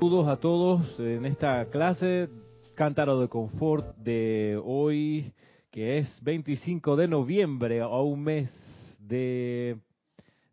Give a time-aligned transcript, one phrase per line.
[0.00, 2.30] Saludos a todos en esta clase
[2.74, 5.34] Cántaro de Confort de hoy,
[5.70, 8.50] que es 25 de noviembre, a un mes
[8.98, 9.76] de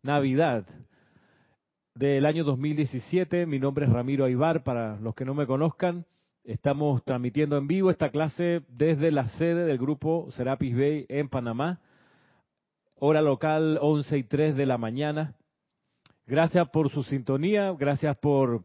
[0.02, 0.66] Navidad
[1.94, 3.46] del año 2017.
[3.46, 6.04] Mi nombre es Ramiro Aybar, para los que no me conozcan.
[6.44, 11.80] Estamos transmitiendo en vivo esta clase desde la sede del grupo Serapis Bay en Panamá.
[12.96, 15.36] Hora local 11 y 3 de la mañana.
[16.26, 18.62] Gracias por su sintonía, gracias por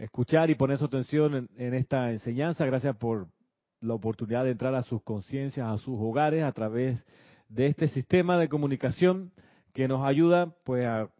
[0.00, 3.28] escuchar y poner su atención en, esta enseñanza, gracias por
[3.80, 7.02] la oportunidad de entrar a sus conciencias, a sus hogares a través
[7.48, 9.30] de este sistema de comunicación
[9.74, 11.10] que nos ayuda pues a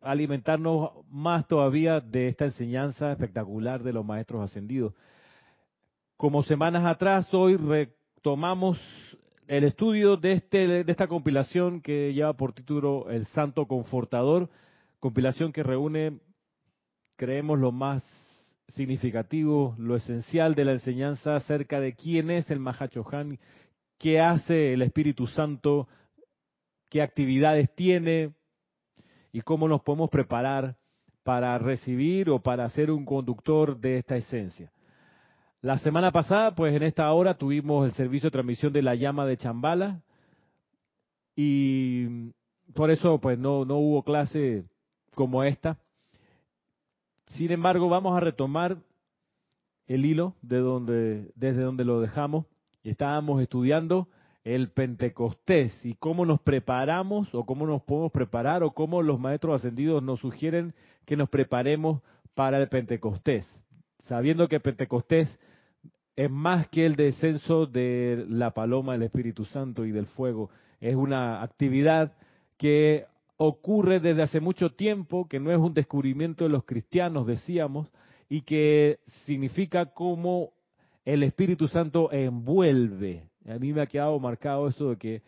[0.00, 4.94] alimentarnos más todavía de esta enseñanza espectacular de los maestros ascendidos.
[6.16, 8.78] Como semanas atrás, hoy retomamos
[9.46, 14.50] el estudio de, este, de esta compilación que lleva por título El Santo Confortador,
[14.98, 16.18] compilación que reúne,
[17.18, 18.02] creemos, lo más
[18.68, 23.38] significativo, lo esencial de la enseñanza acerca de quién es el Mahachohan,
[23.98, 25.88] qué hace el Espíritu Santo,
[26.88, 28.32] qué actividades tiene,
[29.32, 30.76] y cómo nos podemos preparar
[31.22, 34.72] para recibir o para ser un conductor de esta esencia.
[35.60, 39.26] La semana pasada, pues en esta hora tuvimos el servicio de transmisión de la llama
[39.26, 40.02] de Chambala
[41.34, 42.30] y
[42.74, 44.64] por eso pues no, no hubo clase
[45.14, 45.78] como esta.
[47.36, 48.78] Sin embargo, vamos a retomar
[49.86, 52.46] el hilo de donde, desde donde lo dejamos.
[52.84, 54.08] Estábamos estudiando
[54.44, 59.56] el Pentecostés y cómo nos preparamos o cómo nos podemos preparar o cómo los maestros
[59.56, 60.74] ascendidos nos sugieren
[61.04, 62.00] que nos preparemos
[62.34, 63.46] para el Pentecostés,
[64.04, 65.38] sabiendo que Pentecostés
[66.16, 70.50] es más que el descenso de la paloma del Espíritu Santo y del fuego,
[70.80, 72.12] es una actividad
[72.56, 73.06] que
[73.38, 77.90] ocurre desde hace mucho tiempo, que no es un descubrimiento de los cristianos, decíamos,
[78.28, 80.50] y que significa cómo
[81.04, 83.22] el Espíritu Santo envuelve.
[83.48, 85.22] A mí me ha quedado marcado eso de que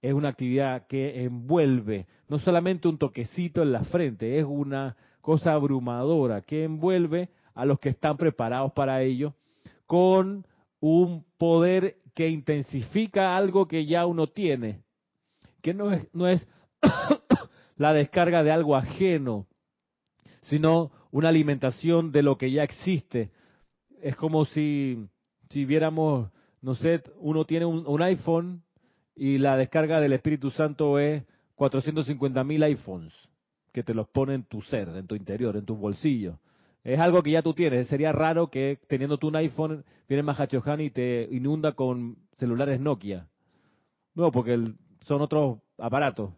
[0.00, 5.52] es una actividad que envuelve, no solamente un toquecito en la frente, es una cosa
[5.52, 9.34] abrumadora que envuelve a los que están preparados para ello
[9.86, 10.46] con
[10.78, 14.82] un poder que intensifica algo que ya uno tiene,
[15.62, 16.46] que no es, no es
[17.76, 19.46] la descarga de algo ajeno,
[20.42, 23.30] sino una alimentación de lo que ya existe.
[24.00, 25.08] Es como si,
[25.50, 26.30] si viéramos
[26.66, 28.64] no sé, uno tiene un, iPhone
[29.14, 31.22] y la descarga del Espíritu Santo es
[31.54, 33.12] 450 mil iPhones
[33.72, 36.40] que te los pone en tu ser, en tu interior, en tu bolsillo.
[36.82, 37.86] Es algo que ya tú tienes.
[37.86, 43.28] Sería raro que teniendo tú un iPhone viene Mahachohan y te inunda con celulares Nokia.
[44.16, 44.58] No, porque
[45.02, 46.32] son otros aparatos.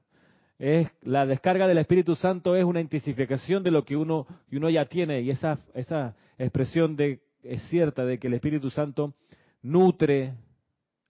[0.58, 4.86] Es la descarga del Espíritu Santo es una intensificación de lo que uno uno ya
[4.86, 9.14] tiene y esa esa expresión de es cierta de que el Espíritu Santo
[9.62, 10.34] nutre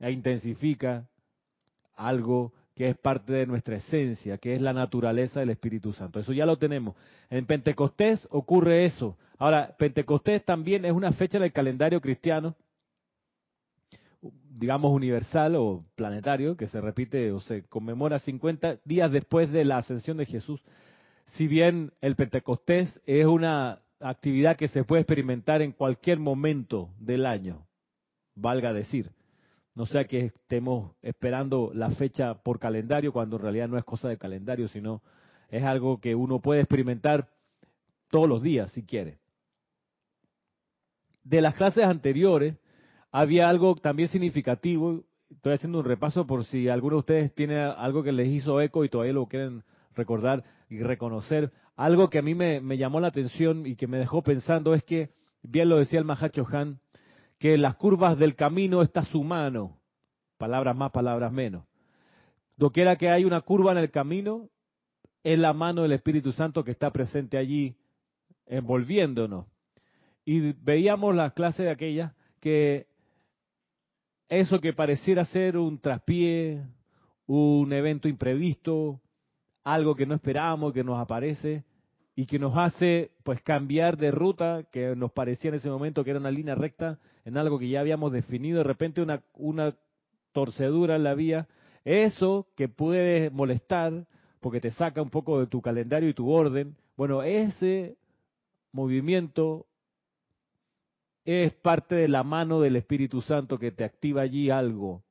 [0.00, 1.08] e intensifica
[1.96, 6.20] algo que es parte de nuestra esencia, que es la naturaleza del Espíritu Santo.
[6.20, 6.94] Eso ya lo tenemos.
[7.28, 9.18] En Pentecostés ocurre eso.
[9.36, 12.54] Ahora, Pentecostés también es una fecha del calendario cristiano,
[14.20, 19.78] digamos universal o planetario, que se repite o se conmemora 50 días después de la
[19.78, 20.60] ascensión de Jesús.
[21.34, 27.26] Si bien el Pentecostés es una actividad que se puede experimentar en cualquier momento del
[27.26, 27.66] año,
[28.34, 29.12] valga decir.
[29.74, 34.08] No sea que estemos esperando la fecha por calendario cuando en realidad no es cosa
[34.08, 35.02] de calendario, sino
[35.50, 37.28] es algo que uno puede experimentar
[38.10, 39.18] todos los días si quiere.
[41.22, 42.56] De las clases anteriores
[43.10, 45.04] había algo también significativo.
[45.30, 48.84] Estoy haciendo un repaso por si alguno de ustedes tiene algo que les hizo eco
[48.84, 49.62] y todavía lo quieren
[49.94, 51.52] recordar y reconocer.
[51.76, 55.10] Algo que a mí me, llamó la atención y que me dejó pensando es que,
[55.42, 56.80] bien lo decía el Mahacho Han,
[57.38, 59.78] que las curvas del camino está su mano.
[60.38, 61.64] Palabras más, palabras menos.
[62.56, 64.48] Doquiera que hay una curva en el camino,
[65.22, 67.76] es la mano del Espíritu Santo que está presente allí,
[68.46, 69.46] envolviéndonos.
[70.24, 72.87] Y veíamos la clase de aquella que
[74.28, 76.62] eso que pareciera ser un traspié,
[77.26, 79.00] un evento imprevisto,
[79.64, 81.64] algo que no esperábamos, que nos aparece,
[82.18, 86.10] y que nos hace pues cambiar de ruta que nos parecía en ese momento que
[86.10, 89.76] era una línea recta en algo que ya habíamos definido, de repente una, una
[90.32, 91.46] torcedura en la vía,
[91.84, 94.08] eso que puede molestar
[94.40, 97.96] porque te saca un poco de tu calendario y tu orden, bueno, ese
[98.72, 99.66] movimiento
[101.30, 105.02] es parte de la mano del Espíritu Santo que te activa allí algo.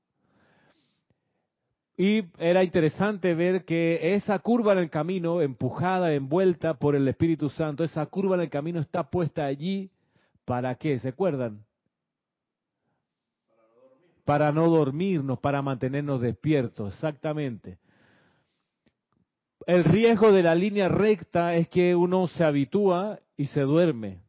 [1.95, 7.51] Y era interesante ver que esa curva en el camino, empujada, envuelta por el Espíritu
[7.51, 9.91] Santo, esa curva en el camino está puesta allí
[10.43, 11.63] para qué, ¿se acuerdan?
[14.25, 17.77] Para no dormirnos, para mantenernos despiertos, exactamente.
[19.67, 24.26] El riesgo de la línea recta es que uno se habitúa y se duerme.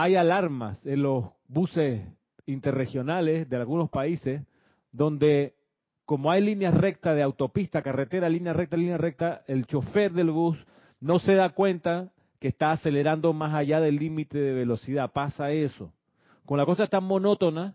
[0.00, 2.06] Hay alarmas en los buses
[2.46, 4.42] interregionales de algunos países
[4.92, 5.56] donde
[6.04, 10.56] como hay líneas rectas de autopista, carretera, línea recta, línea recta, el chofer del bus
[11.00, 15.10] no se da cuenta que está acelerando más allá del límite de velocidad.
[15.10, 15.92] Pasa eso.
[16.46, 17.74] Con la cosa tan monótona,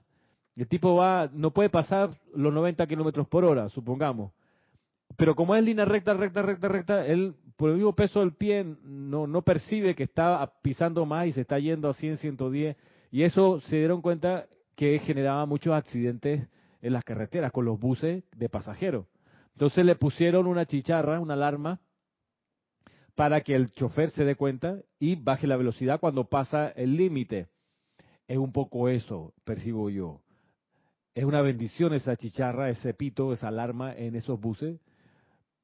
[0.56, 4.32] el tipo va, no puede pasar los 90 kilómetros por hora, supongamos.
[5.18, 8.66] Pero como es línea recta, recta, recta, recta, él, por el mismo peso del pie,
[8.84, 12.78] no, no percibe que está pisando más y se está yendo a 100, 110.
[13.12, 16.48] Y eso se dieron cuenta que generaba muchos accidentes
[16.82, 19.06] en las carreteras con los buses de pasajeros.
[19.54, 21.80] Entonces le pusieron una chicharra, una alarma,
[23.16, 27.48] para que el chofer se dé cuenta y baje la velocidad cuando pasa el límite.
[28.28, 30.22] Es un poco eso, percibo yo.
[31.14, 34.80] Es una bendición esa chicharra, ese pito, esa alarma en esos buses,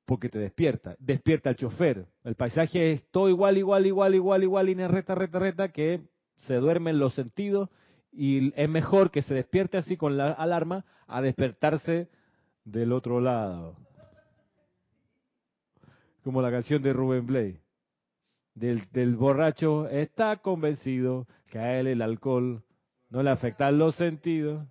[0.09, 0.95] porque te despierta.
[0.97, 2.07] Despierta al chofer.
[2.23, 6.01] El paisaje es todo igual, igual, igual, igual, igual, línea recta, recta, recta, que
[6.37, 7.69] se duermen los sentidos
[8.11, 12.09] y es mejor que se despierte así con la alarma a despertarse
[12.65, 13.75] del otro lado.
[16.23, 17.59] Como la canción de Rubén Blay.
[18.55, 22.63] Del, del borracho está convencido que a él el alcohol
[23.11, 24.67] no le afecta los sentidos.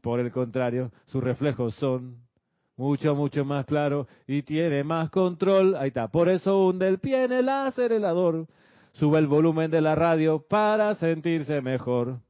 [0.00, 2.28] Por el contrario, sus reflejos son
[2.80, 5.76] mucho, mucho más claros y tiene más control.
[5.76, 6.08] Ahí está.
[6.08, 8.46] Por eso hunde el pie en el acelerador.
[8.92, 12.20] Sube el volumen de la radio para sentirse mejor.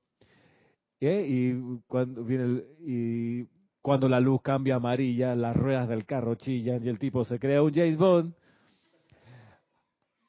[1.01, 1.25] ¿Eh?
[1.29, 3.45] Y cuando viene y
[3.81, 7.63] cuando la luz cambia amarilla, las ruedas del carro chillan y el tipo se crea
[7.63, 8.35] un James Bond.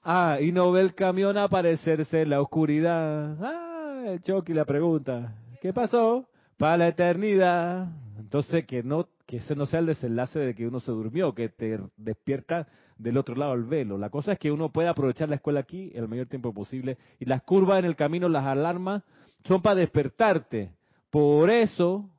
[0.04, 3.38] Ah, y no ve el camión aparecerse en la oscuridad.
[3.42, 6.28] Ah, el Chucky la pregunta, ¿qué pasó?
[6.58, 7.90] Para la eternidad.
[8.20, 11.48] Entonces que no que ese no sea el desenlace de que uno se durmió, que
[11.48, 12.68] te despierta
[12.98, 13.98] del otro lado del velo.
[13.98, 17.24] La cosa es que uno puede aprovechar la escuela aquí el mayor tiempo posible y
[17.24, 19.04] las curvas en el camino, las alarmas
[19.46, 20.76] son para despertarte.
[21.10, 22.10] Por eso,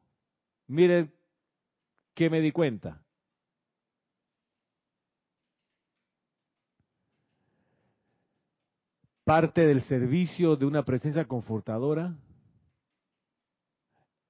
[0.69, 1.13] miren
[2.15, 3.03] que me di cuenta.
[9.25, 12.17] Parte del servicio de una presencia confortadora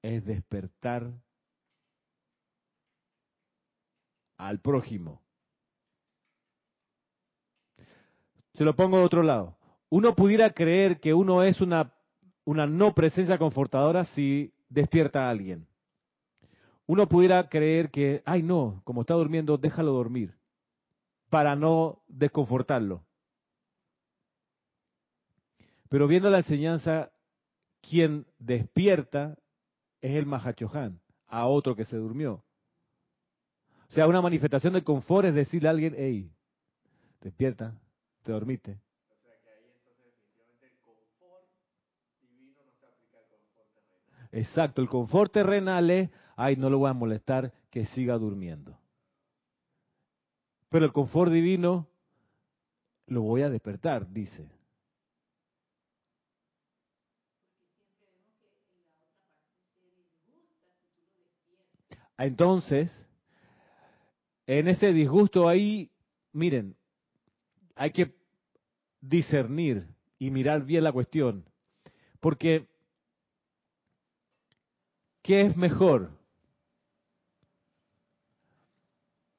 [0.03, 1.13] es despertar
[4.49, 5.23] al prójimo.
[8.55, 9.57] Se lo pongo de otro lado.
[9.89, 11.93] Uno pudiera creer que uno es una
[12.45, 15.67] una no presencia confortadora si despierta a alguien.
[16.87, 20.35] Uno pudiera creer que, ay no, como está durmiendo, déjalo dormir,
[21.31, 23.05] para no desconfortarlo.
[25.89, 27.11] Pero viendo la enseñanza,
[27.81, 29.37] quien despierta
[30.01, 32.43] es el Mahachohan, a otro que se durmió.
[33.93, 36.33] O sea, una manifestación de confort es decirle a alguien, hey,
[37.21, 37.79] despierta,
[38.23, 38.81] te dormiste,
[44.31, 48.79] Exacto, el confort terrenal es, ay, no lo voy a molestar, que siga durmiendo.
[50.71, 51.87] Pero el confort divino
[53.09, 54.49] lo voy a despertar, dice.
[62.17, 63.02] Entonces,
[64.59, 65.91] en ese disgusto ahí,
[66.33, 66.77] miren,
[67.75, 68.15] hay que
[69.01, 69.87] discernir
[70.19, 71.45] y mirar bien la cuestión.
[72.21, 72.69] Porque
[75.23, 76.11] ¿Qué es mejor?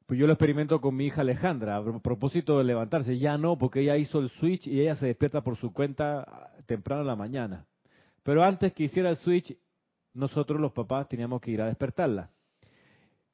[0.05, 3.17] Pues yo lo experimento con mi hija Alejandra, a propósito de levantarse.
[3.19, 7.01] Ya no, porque ella hizo el switch y ella se despierta por su cuenta temprano
[7.01, 7.65] en la mañana.
[8.23, 9.57] Pero antes que hiciera el switch,
[10.13, 12.29] nosotros los papás teníamos que ir a despertarla.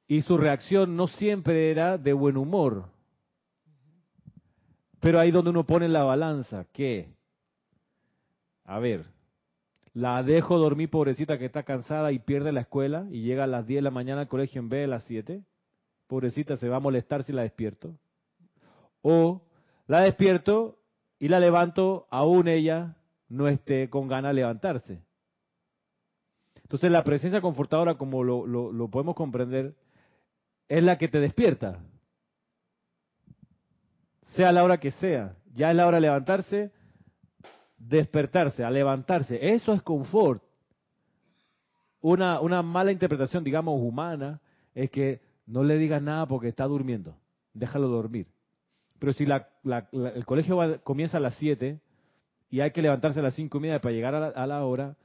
[0.10, 2.90] Y su reacción no siempre era de buen humor.
[5.00, 7.14] Pero ahí donde uno pone la balanza, ¿qué?
[8.66, 9.06] A ver,
[9.94, 13.68] la dejo dormir, pobrecita, que está cansada y pierde la escuela y llega a las
[13.68, 15.44] 10 de la mañana al colegio en vez de las 7.
[16.08, 17.94] Pobrecita, se va a molestar si la despierto.
[19.04, 19.44] O
[19.86, 20.80] la despierto
[21.20, 22.96] y la levanto, aún ella
[23.28, 25.04] no esté con ganas de levantarse.
[26.64, 29.76] Entonces la presencia confortadora, como lo, lo podemos comprender,
[30.70, 31.80] es la que te despierta.
[34.36, 35.36] Sea la hora que sea.
[35.54, 36.72] Ya es la hora de levantarse,
[37.78, 39.54] despertarse, a levantarse.
[39.54, 40.42] Eso es confort.
[42.00, 44.40] una, una mala interpretación, digamos, humana,
[44.74, 47.18] es que no le digas nada porque está durmiendo.
[47.54, 48.28] Déjalo dormir.
[49.00, 51.80] Pero si el colegio comienza a las 7
[52.50, 54.96] y hay que levantarse a las 5 y media para llegar a la, hora,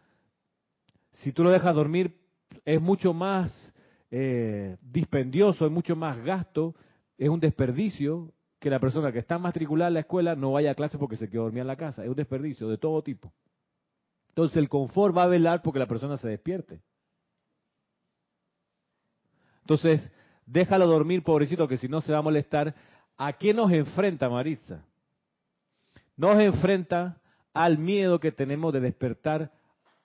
[1.14, 2.18] si tú lo dejas dormir,
[2.64, 3.63] es mucho más
[4.11, 6.75] eh, dispendioso, es mucho más gasto,
[7.19, 10.75] es un desperdicio que la persona que está matriculada en la escuela no vaya a
[10.75, 12.03] clase porque se quedó dormida en la casa.
[12.03, 13.33] Es un desperdicio de todo tipo.
[14.29, 16.81] Entonces el confort va a velar porque la persona se despierte.
[19.61, 20.11] Entonces,
[20.47, 22.75] déjalo dormir, pobrecito, que si no se va a molestar.
[23.17, 24.85] ¿A qué nos enfrenta Maritza?
[26.17, 27.21] Nos enfrenta
[27.53, 29.53] al miedo que tenemos de despertar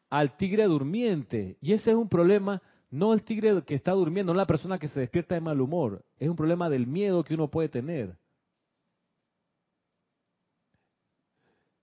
[0.10, 1.58] al tigre durmiente.
[1.62, 4.88] Y ese es un problema, no el tigre que está durmiendo, no la persona que
[4.88, 6.04] se despierta de mal humor.
[6.18, 8.16] Es un problema del miedo que uno puede tener.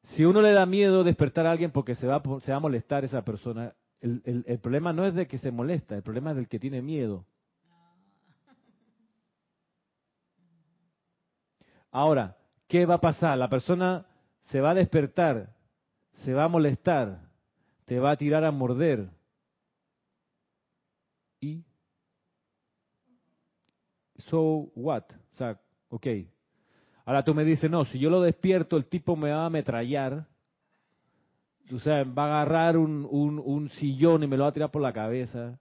[0.03, 3.05] Si uno le da miedo despertar a alguien porque se va, se va a molestar
[3.05, 6.49] esa persona, el, el problema no es de que se molesta, el problema es del
[6.49, 7.27] que tiene miedo.
[11.91, 12.37] Ahora,
[12.69, 13.39] ¿qué va a pasar?
[13.39, 14.07] La persona
[14.51, 15.55] se va a despertar,
[16.25, 17.23] se va a molestar,
[17.87, 19.09] te va a tirar a morder.
[21.47, 21.65] ¿Y?
[24.29, 25.05] So what?
[25.35, 26.07] O sea, ok.
[27.05, 30.27] Ahora tú me dices, no, si yo lo despierto, el tipo me va a ametrallar.
[31.73, 34.83] O sea, va a agarrar un, un, sillón y me lo va a tirar por
[34.83, 35.59] la cabeza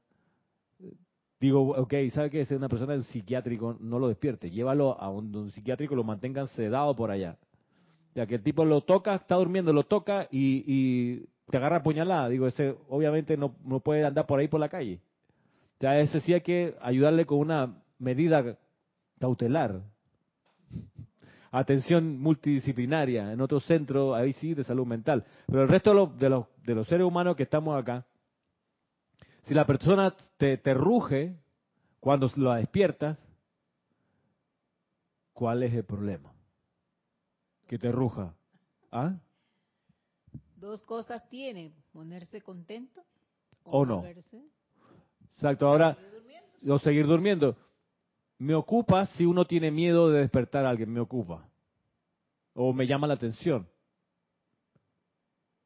[1.40, 3.78] digo, ok, ¿sabe que es una persona de un psiquiátrico?
[3.80, 7.38] No lo despierte, llévalo a un, psiquiátrico, lo mantengan sedado por allá.
[8.14, 12.30] Ya que el tipo lo toca, está durmiendo, lo toca y, te agarra puñalada.
[12.30, 15.00] Digo, ese obviamente no, no puede andar por ahí por la calle.
[15.80, 18.58] Ya ese sí hay que ayudarle con una medida
[19.20, 19.82] cautelar.
[21.52, 25.26] Atención multidisciplinaria en otro centro, ahí sí, de salud mental.
[25.48, 28.06] Pero el resto de los, de los seres humanos que estamos acá,
[29.44, 31.38] si la persona te, ruge
[32.00, 33.18] cuando la despiertas,
[35.34, 36.34] ¿cuál es el problema?
[37.68, 38.34] Que te ruja.
[38.92, 39.18] ¿Ah?
[40.56, 43.04] Dos cosas tiene, ponerse contento
[43.64, 44.04] o, no.
[45.36, 45.98] Exacto, ahora,
[46.68, 47.56] o seguir durmiendo.
[48.38, 51.48] Me ocupa si uno tiene miedo de despertar a alguien, me ocupa.
[52.54, 53.68] O me llama la atención.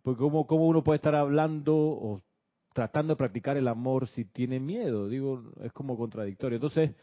[0.01, 2.21] Porque cómo, cómo uno puede estar hablando o
[2.73, 5.07] tratando de practicar el amor si tiene miedo.
[5.07, 6.57] Digo, es como contradictorio.
[6.57, 6.95] Entonces,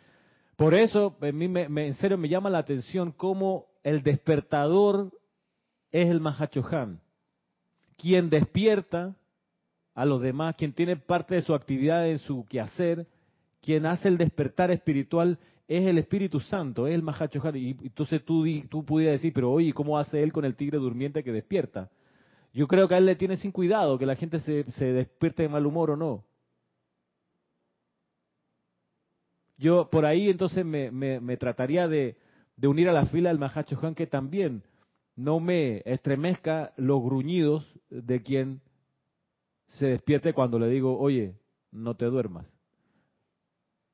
[0.56, 5.12] por eso, a mí me, en serio me llama la atención cómo el despertador
[5.90, 7.00] es el Mahachohan,
[7.96, 9.14] quien despierta
[9.96, 13.06] a los demás, quien tiene parte de su actividad en su quehacer,
[13.62, 17.56] quien hace el despertar espiritual es el Espíritu Santo, es el Mahachohan.
[17.56, 21.24] Y entonces tú, tú pudieras decir, pero oye, ¿cómo hace él con el tigre durmiente
[21.24, 21.90] que despierta?
[22.52, 25.44] Yo creo que a él le tiene sin cuidado que la gente se, se despierte
[25.44, 26.24] de mal humor o no.
[29.56, 32.16] Yo por ahí entonces me, me, trataría de,
[32.56, 34.62] de, unir a la fila del Mahacho Juan que también
[35.16, 38.60] no me estremezca los gruñidos de quien
[39.76, 41.34] se despierte cuando le digo, oye,
[41.70, 42.46] no te duermas.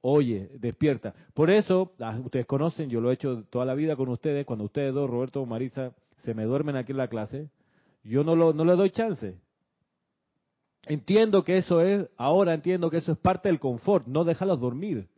[0.01, 1.15] Oye, despierta.
[1.35, 4.65] Por eso, ah, ustedes conocen, yo lo he hecho toda la vida con ustedes, cuando
[4.65, 7.51] ustedes dos, Roberto o Marisa, se me duermen aquí en la clase,
[8.05, 9.39] yo no, lo, no le doy chance.
[10.87, 15.09] Entiendo que eso es, ahora entiendo que eso es parte del confort, no déjalos dormir.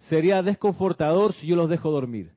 [0.00, 2.36] Sería desconfortador si yo los dejo dormir.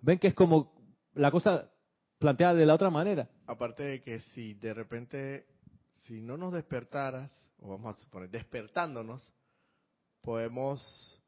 [0.00, 0.72] Ven que es como
[1.14, 1.70] la cosa
[2.18, 3.28] planteada de la otra manera.
[3.46, 5.46] Aparte de que si de repente,
[6.04, 9.30] si no nos despertaras, o vamos a suponer, despertándonos,
[10.22, 11.22] podemos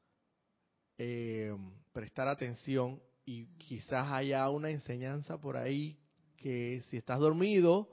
[0.98, 1.54] eh,
[1.92, 5.98] prestar atención y quizás haya una enseñanza por ahí
[6.36, 7.92] que si estás dormido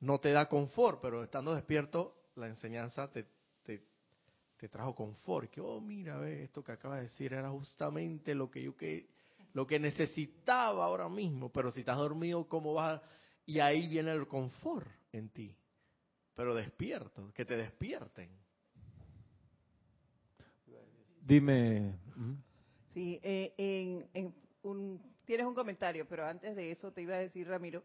[0.00, 3.26] no te da confort, pero estando despierto la enseñanza te,
[3.64, 5.50] te, trajo confort.
[5.50, 9.08] Que, oh, mira, ve, esto que acabas de decir era justamente lo que yo que,
[9.52, 13.00] lo que necesitaba ahora mismo, pero si estás dormido, ¿cómo vas?
[13.48, 15.56] Y ahí viene el confort en ti,
[16.34, 18.28] pero despierto, que te despierten.
[21.22, 21.98] Dime.
[22.92, 23.54] Sí, eh,
[24.12, 24.34] en
[25.24, 27.82] tienes un comentario, pero antes de eso te iba a decir, Ramiro,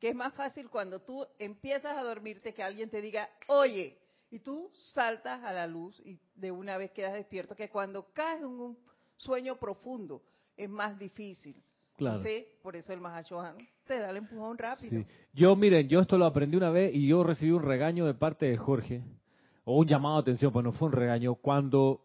[0.00, 3.96] que es más fácil cuando tú empiezas a dormirte que alguien te diga, oye,
[4.28, 8.40] y tú saltas a la luz y de una vez quedas despierto, que cuando caes
[8.40, 8.78] en un
[9.18, 10.20] sueño profundo
[10.56, 11.62] es más difícil.
[11.96, 12.22] Claro.
[12.62, 15.04] por eso el Mahashohan te da el empujón rápido.
[15.32, 18.46] Yo, miren, yo esto lo aprendí una vez y yo recibí un regaño de parte
[18.46, 19.02] de Jorge,
[19.64, 22.02] o un llamado de atención, pues no fue un regaño, cuando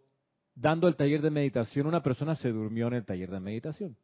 [0.56, 3.98] dando el taller de meditación una persona se durmió en el taller de meditación.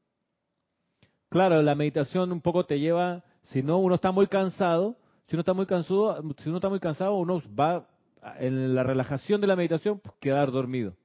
[1.29, 5.41] Claro, la meditación un poco te lleva, si no uno está muy cansado, Si uno
[5.41, 7.85] está muy cansado, si uno está muy cansado, uno va
[8.39, 10.95] en la relajación de la meditación, pues, quedar dormido.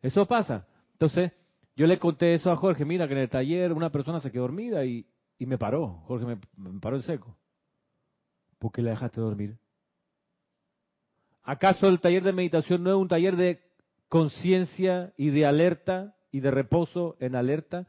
[0.00, 0.66] Eso pasa.
[0.92, 1.32] Entonces,
[1.78, 4.42] yo le conté eso a Jorge, mira que en el taller una persona se quedó
[4.42, 5.06] dormida y,
[5.38, 6.02] y me paró.
[6.08, 7.36] Jorge me, paró en seco.
[8.58, 9.56] ¿Por qué le dejaste dormir?
[11.44, 13.62] ¿Acaso el taller de meditación no es un taller de
[14.08, 17.86] conciencia y de alerta y de reposo en alerta?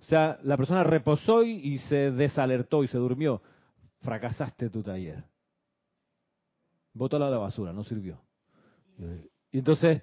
[0.00, 3.40] O sea, la persona reposó y, se desalertó y se durmió.
[4.00, 5.22] Fracasaste tu taller.
[6.92, 8.20] Bótala a la basura, no sirvió.
[9.52, 10.02] Y entonces,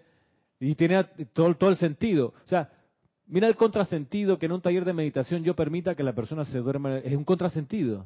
[0.58, 2.28] y tiene todo, todo el sentido.
[2.46, 2.72] O sea,
[3.28, 6.60] mira el contrasentido que en un taller de meditación yo permita que la persona se
[6.60, 6.98] duerma.
[7.00, 8.06] Es un contrasentido.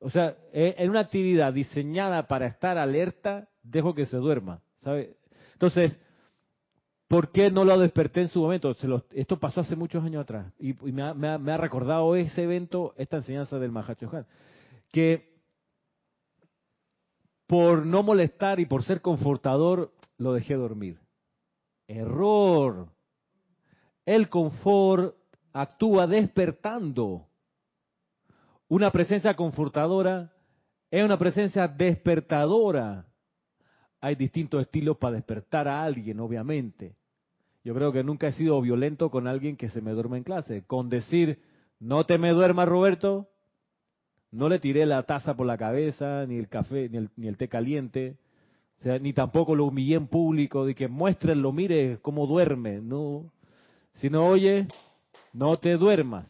[0.00, 4.60] O sea, e, en una actividad diseñada para estar alerta, dejo que se duerma.
[4.82, 5.16] ¿sabe?
[5.54, 5.98] Entonces,
[7.08, 8.76] ¿por qué no lo desperté en su momento?
[9.10, 13.72] esto pasó hace muchos años atrás y, me, ha, recordado ese evento, esta enseñanza del
[13.72, 14.26] Mahachohan,
[14.92, 15.36] que
[17.46, 21.00] por no molestar y por ser confortador, lo dejé dormir.
[21.86, 22.88] Error.
[24.08, 25.16] El confort
[25.52, 27.26] actúa despertando.
[28.66, 30.32] Una presencia confortadora
[30.90, 33.04] es una presencia despertadora.
[34.00, 36.96] Hay distintos estilos para despertar a alguien, obviamente.
[37.62, 40.64] Yo creo que nunca he sido violento con alguien que se me duerme en clase.
[40.66, 41.42] Con decir,
[41.78, 43.28] no te me duermas, Roberto,
[44.30, 47.36] no le tiré la taza por la cabeza, ni el café, ni el, ni el
[47.36, 48.16] té caliente,
[48.78, 53.30] o sea, ni tampoco lo humillé en público, de que muéstrenlo, mire cómo duerme, no.
[53.98, 54.68] Sino, oye,
[55.32, 56.28] no te duermas.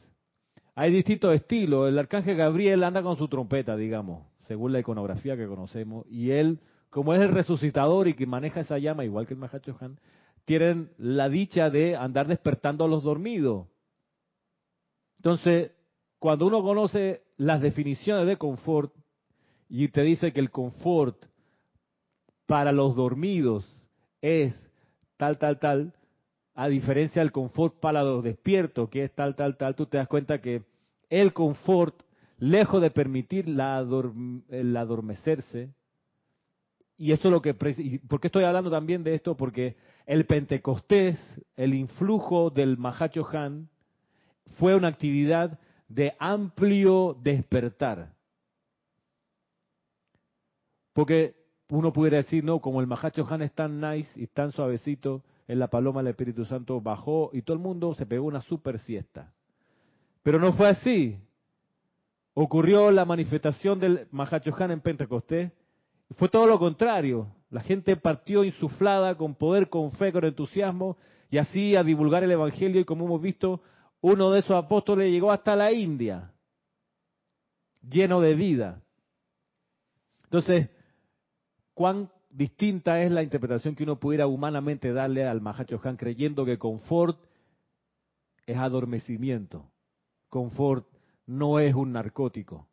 [0.74, 1.88] Hay distintos estilos.
[1.88, 6.60] El arcángel Gabriel anda con su trompeta, digamos, según la iconografía que conocemos, y él,
[6.90, 9.98] como es el resucitador y que maneja esa llama, igual que el Mahacho Han,
[10.44, 13.66] tienen la dicha de andar despertando a los dormidos.
[15.18, 15.72] Entonces,
[16.18, 18.94] cuando uno conoce las definiciones de confort
[19.68, 21.22] y te dice que el confort
[22.46, 23.66] para los dormidos
[24.22, 24.54] es
[25.18, 25.94] tal, tal, tal,
[26.58, 30.08] a diferencia del confort para los despiertos, que es tal, tal, tal, tú te das
[30.08, 30.64] cuenta que
[31.08, 32.02] el confort,
[32.36, 33.78] lejos de permitir la
[34.48, 35.70] el adormecerse,
[36.96, 37.54] y eso es lo que...
[37.54, 39.36] ¿Por qué estoy hablando también de esto?
[39.36, 41.16] Porque el Pentecostés,
[41.54, 43.68] el influjo del Mahacho Han,
[44.58, 48.16] fue una actividad de amplio despertar.
[50.92, 51.36] Porque
[51.68, 55.58] uno pudiera decir, no, como el Mahacho Han es tan nice y tan suavecito, en
[55.58, 59.32] la paloma del Espíritu Santo bajó y todo el mundo se pegó una super siesta.
[60.22, 61.18] Pero no fue así.
[62.34, 65.50] Ocurrió la manifestación del Mahacho Han en Pentecostés.
[66.16, 67.28] Fue todo lo contrario.
[67.50, 70.98] La gente partió insuflada con poder, con fe, con entusiasmo
[71.30, 73.62] y así a divulgar el Evangelio y como hemos visto,
[74.02, 76.30] uno de esos apóstoles llegó hasta la India,
[77.82, 78.82] lleno de vida.
[80.24, 80.68] Entonces,
[81.74, 86.58] ¿cuán distinta es la interpretación que uno pudiera humanamente darle al Mahacho Han creyendo que
[86.58, 87.18] confort
[88.46, 89.70] es adormecimiento?
[90.28, 90.86] Confort
[91.26, 92.68] no es un narcótico.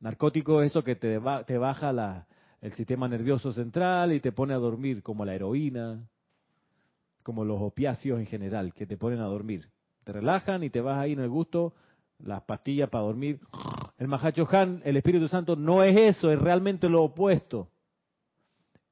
[0.00, 2.26] Narcótico es eso que te, te baja la,
[2.60, 6.08] el sistema nervioso central y te pone a dormir, como la heroína,
[7.22, 9.68] como los opiáceos en general, que te ponen a dormir.
[10.04, 11.74] Te relajan y te vas ahí en el gusto,
[12.18, 13.40] las pastillas para dormir.
[13.98, 17.68] El Mahacho Han, el Espíritu Santo, no es eso, es realmente lo opuesto.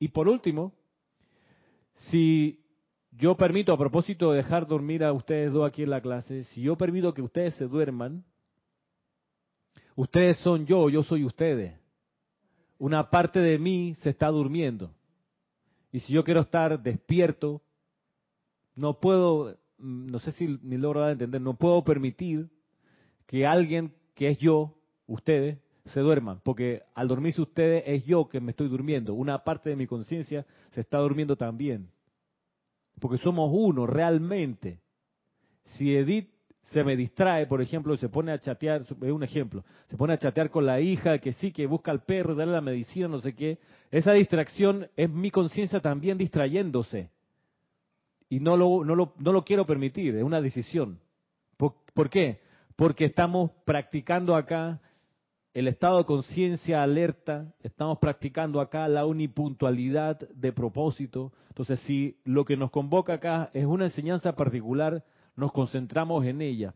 [0.02, 0.72] Y por último,
[2.10, 2.60] si
[3.12, 6.60] yo permito, a propósito de dejar dormir a ustedes dos aquí en la clase, si
[6.60, 8.24] yo permito que ustedes se duerman,
[9.94, 11.78] ustedes son yo, yo soy ustedes.
[12.78, 14.92] Una parte de mí se está durmiendo.
[15.92, 17.62] Y si yo quiero estar despierto,
[18.74, 22.50] no puedo, no sé si mi logro entender, no puedo permitir
[23.28, 24.74] que alguien que es yo,
[25.06, 29.70] ustedes, se duerman, porque al dormirse ustedes es yo que me estoy durmiendo, una parte
[29.70, 31.90] de mi conciencia se está durmiendo también,
[33.00, 34.80] porque somos uno realmente.
[35.76, 36.30] Si Edith
[36.70, 40.18] se me distrae, por ejemplo, se pone a chatear, es un ejemplo, se pone a
[40.18, 43.34] chatear con la hija que sí, que busca al perro, darle la medicina, no sé
[43.34, 43.58] qué,
[43.90, 47.10] esa distracción es mi conciencia también distrayéndose
[48.32, 50.98] y no lo, no lo, no lo quiero permitir, es una decisión.
[51.94, 52.40] ¿Por, qué?
[52.76, 54.80] Porque estamos practicando acá
[55.54, 61.32] el estado de conciencia alerta, estamos practicando acá la unipuntualidad de propósito.
[61.48, 65.04] Entonces, si lo que nos convoca acá es una enseñanza particular,
[65.36, 66.74] nos concentramos en ella.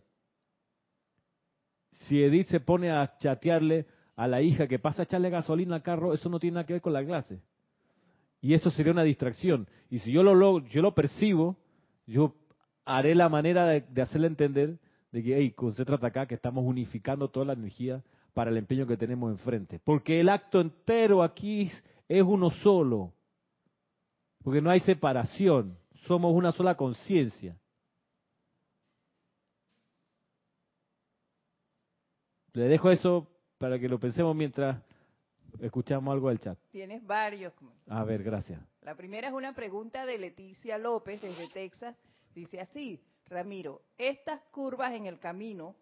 [2.06, 5.82] Si Edith se pone a chatearle a la hija que pasa a echarle gasolina al
[5.82, 7.40] carro, eso no tiene nada que ver con la clase
[8.46, 9.66] y eso sería una distracción.
[9.90, 11.56] Y si yo lo, yo lo percibo,
[12.06, 12.36] yo
[12.84, 14.78] haré la manera de, hacerle entender
[15.10, 18.04] de que, hey, concéntrate acá, que estamos unificando toda la energía
[18.36, 19.78] para el empeño que tenemos enfrente.
[19.78, 21.72] Porque el acto entero aquí
[22.06, 23.14] es uno solo.
[24.44, 25.78] Porque no hay separación.
[26.06, 27.56] Somos una sola conciencia.
[32.52, 34.82] Le dejo eso para que lo pensemos mientras
[35.58, 36.58] escuchamos algo del chat.
[36.70, 37.54] Tienes varios.
[37.88, 38.60] A ver, gracias.
[38.82, 41.96] La primera es una pregunta de Leticia López desde Texas.
[42.34, 45.74] Dice así, Ramiro, estas curvas en el camino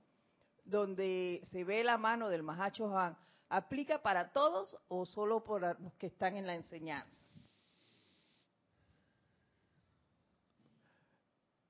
[0.64, 3.16] donde se ve la mano del Mahacho Han,
[3.48, 7.22] ¿aplica para todos o solo para los que están en la enseñanza?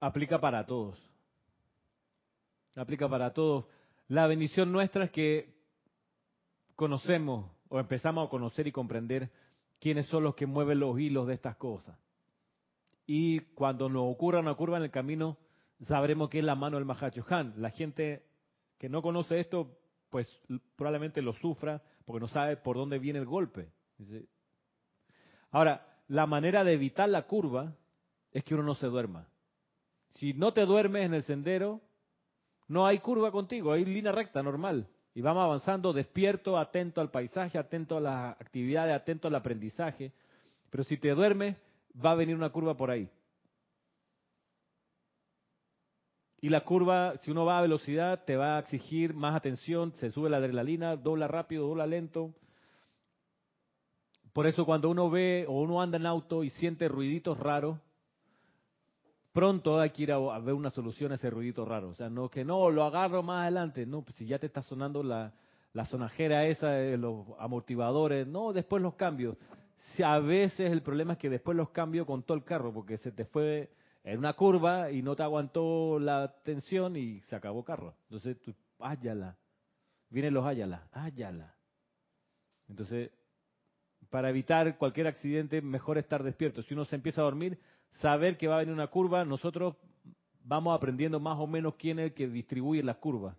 [0.00, 0.98] Aplica para todos.
[2.76, 3.66] Aplica para todos.
[4.08, 5.54] La bendición nuestra es que
[6.76, 9.30] conocemos o empezamos a conocer y comprender
[9.80, 11.98] quiénes son los que mueven los hilos de estas cosas.
[13.06, 15.36] Y cuando nos ocurra una curva en el camino,
[15.86, 17.54] sabremos que es la mano del Mahacho Han.
[17.56, 18.24] La gente
[18.84, 19.78] que no conoce esto,
[20.10, 20.30] pues
[20.76, 23.70] probablemente lo sufra porque no sabe por dónde viene el golpe.
[25.50, 27.72] Ahora, la manera de evitar la curva
[28.30, 29.26] es que uno no se duerma.
[30.16, 31.80] Si no te duermes en el sendero,
[32.68, 34.86] no hay curva contigo, hay línea recta normal.
[35.14, 40.12] Y vamos avanzando despierto, atento al paisaje, atento a las actividades, atento al aprendizaje.
[40.68, 41.56] Pero si te duermes,
[42.04, 43.08] va a venir una curva por ahí.
[46.44, 50.10] Y la curva, si uno va a velocidad, te va a exigir más atención, se
[50.10, 52.34] sube la adrenalina, dobla rápido, dobla lento.
[54.34, 57.78] Por eso cuando uno ve o uno anda en auto y siente ruiditos raros,
[59.32, 61.88] pronto hay que ir a, ver una solución a ese ruidito raro.
[61.88, 63.86] O sea, no que no, lo agarro más adelante.
[63.86, 65.32] No, pues si ya te está sonando la,
[65.72, 69.38] la sonajera esa, los amortiguadores, no, después los cambios.
[69.94, 72.98] Si a veces el problema es que después los cambio con todo el carro porque
[72.98, 73.70] se te fue
[74.04, 77.94] en una curva y no te aguantó la tensión y se acabó el carro.
[78.04, 79.36] Entonces, tú, áyala.
[80.10, 81.54] Vienen los áyala, áyala.
[82.68, 83.10] Entonces,
[84.10, 86.62] para evitar cualquier accidente, mejor estar despierto.
[86.62, 87.58] Si uno se empieza a dormir,
[88.00, 89.74] saber que va a venir una curva, nosotros
[90.44, 93.34] vamos aprendiendo más o menos quién es el que distribuye las curvas.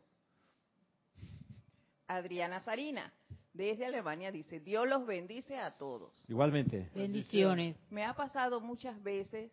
[2.07, 3.13] Adriana Sarina,
[3.53, 6.11] desde Alemania, dice, Dios los bendice a todos.
[6.27, 6.89] Igualmente.
[6.95, 7.77] Bendiciones.
[7.89, 9.51] Me ha pasado muchas veces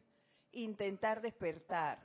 [0.53, 1.99] intentar despertar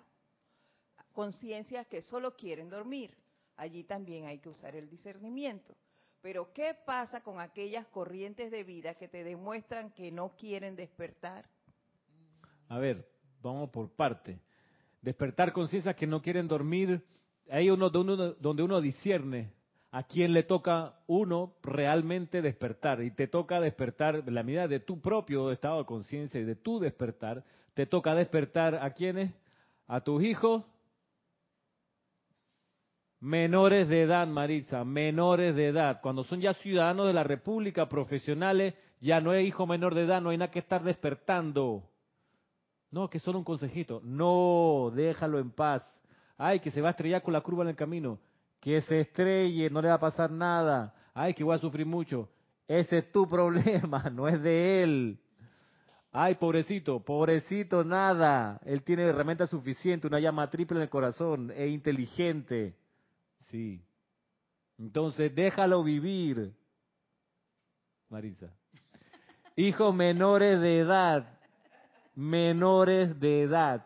[1.14, 3.12] conciencias que solo quieren dormir.
[3.56, 5.76] Allí también hay que usar el discernimiento.
[6.22, 11.46] Pero ¿qué pasa con aquellas corrientes de vida que te demuestran que no quieren despertar?
[12.70, 13.08] A ver,
[13.42, 14.40] vamos por parte.
[15.02, 17.04] Despertar conciencias que no quieren dormir,
[17.50, 19.54] hay uno, donde uno discierne
[19.92, 23.02] a quién le toca uno realmente despertar.
[23.02, 26.80] Y te toca despertar, la medida de tu propio estado de conciencia y de tu
[26.80, 27.44] despertar,
[27.78, 29.32] te toca despertar a quiénes?
[29.88, 30.64] A tus hijos
[33.20, 36.00] menores de edad, Maritza, menores de edad.
[36.02, 40.24] Cuando son ya ciudadanos de la República, profesionales, ya no es hijo menor de edad,
[40.24, 41.84] no hay nada que estar despertando.
[42.90, 44.02] No, que solo un consejito.
[44.04, 45.88] No, déjalo en paz.
[46.36, 48.18] Ay, que se va a estrellar con la curva en el camino.
[48.60, 50.96] Que se estrelle, no le va a pasar nada.
[51.14, 52.28] Ay, que voy a sufrir mucho.
[52.68, 55.20] Ese es tu problema, no es de él.
[56.20, 58.60] Ay, pobrecito, pobrecito, nada.
[58.66, 62.74] Él tiene herramienta suficiente, una llama triple en el corazón, es inteligente.
[63.52, 63.80] Sí.
[64.80, 66.56] Entonces, déjalo vivir.
[68.10, 68.52] Marisa.
[69.56, 71.40] Hijos menores de edad.
[72.16, 73.86] Menores de edad.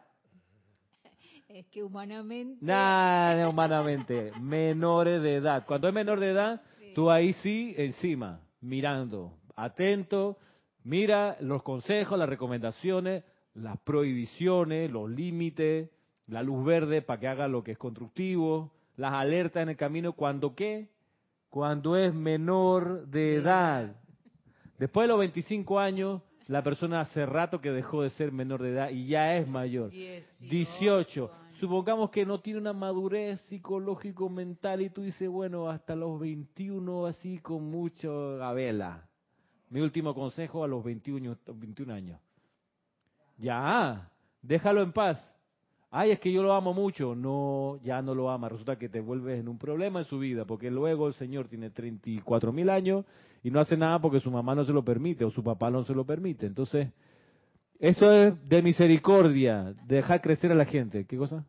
[1.49, 2.65] Es que humanamente.
[2.65, 4.31] Nada, humanamente.
[4.39, 5.65] Menores de edad.
[5.65, 6.61] Cuando es menor de edad,
[6.95, 10.37] tú ahí sí, encima, mirando, atento
[10.83, 15.89] Mira los consejos, las recomendaciones, las prohibiciones, los límites,
[16.27, 20.13] la luz verde para que haga lo que es constructivo, las alertas en el camino,
[20.13, 20.89] cuando qué?
[21.49, 23.95] Cuando es menor de edad.
[24.79, 28.71] Después de los 25 años, la persona hace rato que dejó de ser menor de
[28.71, 29.91] edad y ya es mayor.
[29.91, 31.31] 18.
[31.59, 37.05] Supongamos que no tiene una madurez psicológico mental y tú dices, bueno, hasta los 21
[37.05, 39.07] así con mucho vela.
[39.71, 42.19] Mi último consejo a los 21, 21 años.
[43.37, 45.17] Ya, déjalo en paz.
[45.89, 47.15] Ay, es que yo lo amo mucho.
[47.15, 48.49] No, ya no lo ama.
[48.49, 51.69] Resulta que te vuelves en un problema en su vida, porque luego el señor tiene
[51.69, 53.05] 34 mil años
[53.43, 55.85] y no hace nada porque su mamá no se lo permite o su papá no
[55.85, 56.45] se lo permite.
[56.45, 56.89] Entonces,
[57.79, 61.05] eso es de misericordia, dejar crecer a la gente.
[61.05, 61.45] ¿Qué cosa?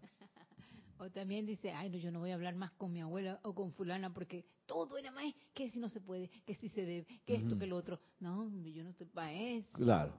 [1.03, 3.57] O también dice, ay, no, yo no voy a hablar más con mi abuela o
[3.57, 7.07] con fulana porque todo era más que si no se puede, que si se debe,
[7.27, 7.99] que esto, que lo otro.
[8.21, 9.79] No, yo no estoy para eso.
[9.79, 10.13] Claro.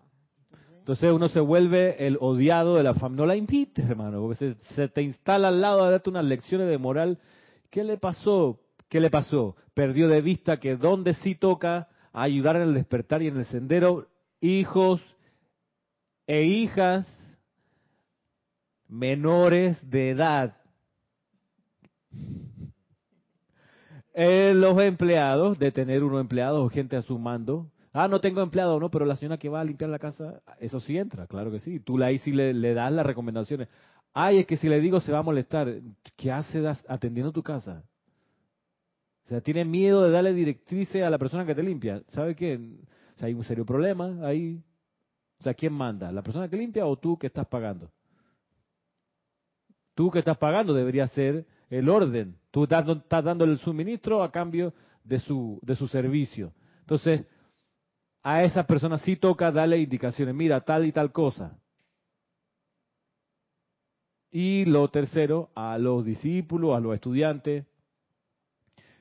[0.80, 3.22] Entonces, uno se vuelve el odiado de la familia.
[3.22, 6.78] No la invites, hermano, porque se, te instala al lado a darte unas lecciones de
[6.78, 7.17] moral.
[7.69, 8.60] ¿Qué le pasó?
[8.89, 9.56] ¿Qué le pasó?
[9.74, 14.10] Perdió de vista que donde sí toca ayudar en el despertar y en el sendero,
[14.41, 15.02] hijos
[16.28, 17.08] e hijas
[18.89, 20.58] menores de edad.
[24.13, 27.71] Eh, los empleados, de tener unos empleados o gente a su mando.
[27.91, 30.80] Ah, no tengo empleado, no, pero la señora que va a limpiar la casa, eso
[30.80, 31.80] sí entra, claro que sí.
[31.80, 33.67] Tú ahí sí le, le das las recomendaciones.
[34.13, 35.82] Ay, es que si le digo se va a molestar.
[36.15, 37.84] ¿Qué hace atendiendo tu casa?
[39.26, 42.04] O sea, tiene miedo de darle directrices a la persona que te limpia.
[42.10, 42.56] ¿Sabe qué?
[43.15, 44.62] O sea, hay un serio problema ahí.
[45.39, 46.12] O sea, ¿quién manda?
[46.12, 47.91] ¿La persona que limpia o tú que estás pagando?
[49.95, 52.36] Tú que estás pagando debería ser el orden.
[52.52, 54.73] Tú estás, estás dando el suministro a cambio
[55.04, 56.54] de su, de su servicio.
[56.82, 57.26] Entonces,
[58.21, 60.34] a esa persona sí toca darle indicaciones.
[60.34, 61.58] Mira, tal y tal cosa.
[64.32, 67.65] Y lo tercero, a los discípulos, a los estudiantes,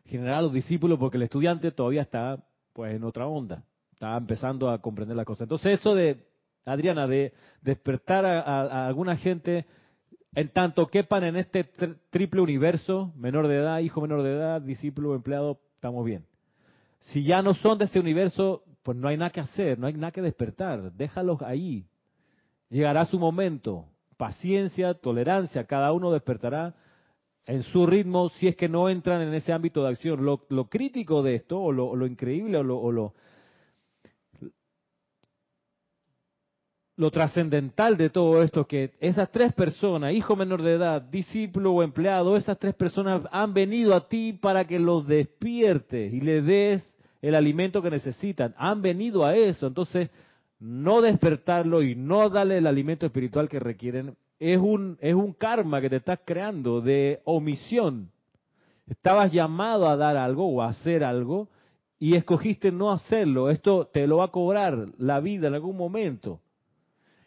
[0.05, 4.71] general a los discípulos, porque el estudiante todavía está pues en otra onda, está empezando
[4.71, 5.45] a comprender la cosa.
[5.45, 6.27] Entonces eso de,
[6.65, 9.67] Adriana, de despertar a, alguna gente
[10.35, 11.65] en tanto quepan en este
[12.11, 16.25] triple universo, menor de edad, hijo menor de edad, discípulo, empleado, estamos bien.
[17.01, 19.95] Si ya no son de este universo, pues no hay nada que hacer, no hay
[19.95, 21.87] nada que despertar, déjalos ahí.
[22.71, 26.75] Llegará su momento, paciencia, tolerancia, cada uno despertará
[27.45, 30.25] en su ritmo si es que no entran en ese ámbito de acción.
[30.25, 33.15] Lo, crítico de esto, o lo, increíble, o lo, o lo,
[37.03, 41.83] lo trascendental de todo esto, que esas tres personas, hijo menor de edad, discípulo o
[41.83, 46.97] empleado, esas tres personas han venido a ti para que los despiertes y le des
[47.21, 48.55] el alimento que necesitan.
[48.57, 49.67] Han venido a eso.
[49.67, 50.11] Entonces,
[50.61, 55.81] no despertarlo y no darle el alimento espiritual que requieren es un, es un karma
[55.81, 58.11] que te estás creando de omisión.
[58.87, 61.49] Estabas llamado a dar algo o a hacer algo
[61.99, 63.51] y escogiste no hacerlo.
[63.51, 66.41] Esto te lo va a cobrar la vida en algún momento.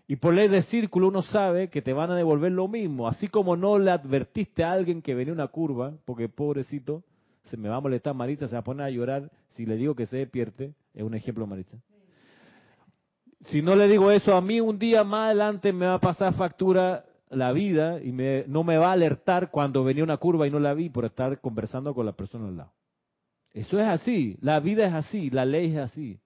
[0.08, 3.08] Y por ley de círculo uno sabe que te van a devolver lo mismo.
[3.08, 7.04] Así como no le advertiste a alguien que venía una curva, porque pobrecito,
[7.46, 9.96] se me va a molestar Maritza, se va a poner a llorar si le digo
[9.96, 10.74] que se despierte.
[10.94, 11.78] Es un ejemplo, Maritza
[13.46, 16.34] si no le digo eso, a mí un día más adelante me va a pasar
[16.34, 20.52] factura la vida y me, no me va a alertar cuando venía una curva y
[20.52, 22.74] no la vi por estar conversando con la persona al lado.
[23.52, 26.20] Eso es así, la vida es así, la ley es así.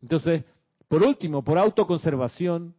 [0.00, 0.44] Entonces,
[0.92, 2.74] por último, por autoconservación,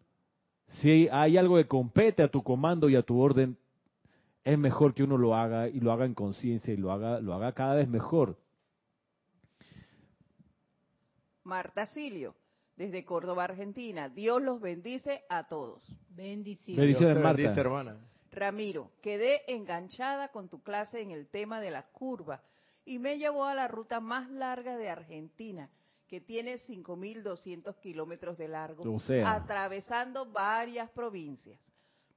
[0.82, 3.58] si hay algo que compete a tu comando y a tu orden,
[4.44, 7.34] es mejor que uno lo haga y lo haga en conciencia y lo haga, lo
[7.34, 8.38] haga cada vez mejor.
[11.44, 12.36] Marta Silio
[12.76, 14.10] desde Córdoba, Argentina.
[14.10, 15.84] Dios los bendice a todos.
[16.10, 16.82] Bendiciones.
[16.86, 17.60] Bendiciones, Marta.
[17.60, 17.98] hermana.
[18.32, 22.44] Ramiro, quedé enganchada con tu clase en el tema de la curva
[22.86, 25.72] y me llevó a la ruta más larga de Argentina,
[26.14, 28.84] que tiene 5.200 kilómetros de largo,
[29.26, 31.60] atravesando varias provincias.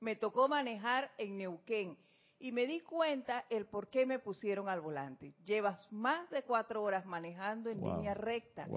[0.01, 1.97] Me tocó manejar en Neuquén
[2.39, 5.33] y me di cuenta el por qué me pusieron al volante.
[5.47, 8.69] Llevas más de cuatro horas manejando en línea recta,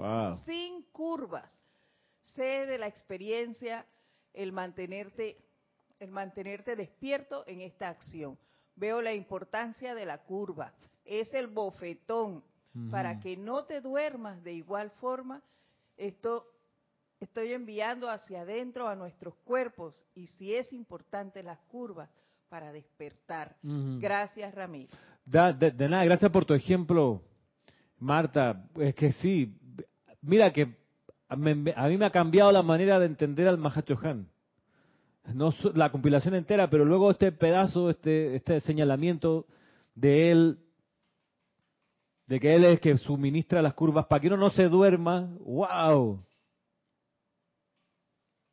[0.46, 1.50] sin curvas
[2.34, 3.84] sé de la experiencia
[4.32, 5.36] el mantenerte,
[5.98, 8.38] el mantenerte despierto en esta acción.
[8.74, 10.72] Veo la importancia de la curva.
[11.04, 12.42] Es el bofetón
[12.90, 15.42] para que no te duermas de igual forma.
[15.96, 16.46] Esto
[17.18, 22.08] estoy enviando hacia adentro a nuestros cuerpos y si es importante las curvas
[22.48, 23.56] para despertar.
[23.62, 24.90] Gracias, Ramiro.
[25.24, 27.22] de, nada, gracias por tu ejemplo,
[27.98, 28.64] Marta.
[28.76, 29.56] Es que sí,
[30.22, 30.76] mira que
[31.28, 34.26] a mí me ha cambiado la manera de entender al Mahachohan.
[35.34, 39.46] No la compilación entera, pero luego este pedazo, este, este señalamiento
[39.94, 40.58] de él,
[42.30, 46.24] de que él es que suministra las curvas para que uno no se duerma, wow.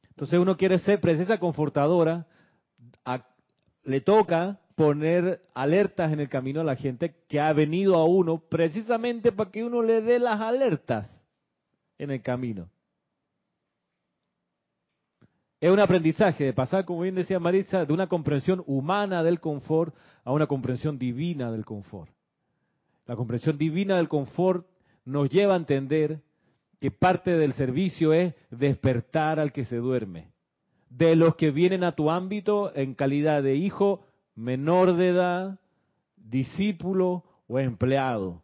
[0.09, 2.25] Entonces uno quiere ser precisa confortadora,
[3.83, 8.39] le toca poner alertas en el camino a la gente que ha venido a uno
[8.39, 11.07] precisamente para que uno le dé las alertas
[11.99, 12.71] en el camino.
[15.61, 19.95] Es un aprendizaje de pasar, como bien decía Marisa, de una comprensión humana del confort
[20.23, 22.16] a una comprensión divina del confort.
[23.07, 24.67] La comprensión divina del confort
[25.05, 26.21] nos lleva a entender
[26.79, 30.31] que parte del servicio es despertar al que se duerme.
[30.89, 35.59] De los que vienen a tu ámbito en calidad de hijo menor de edad,
[36.15, 38.43] discípulo o empleado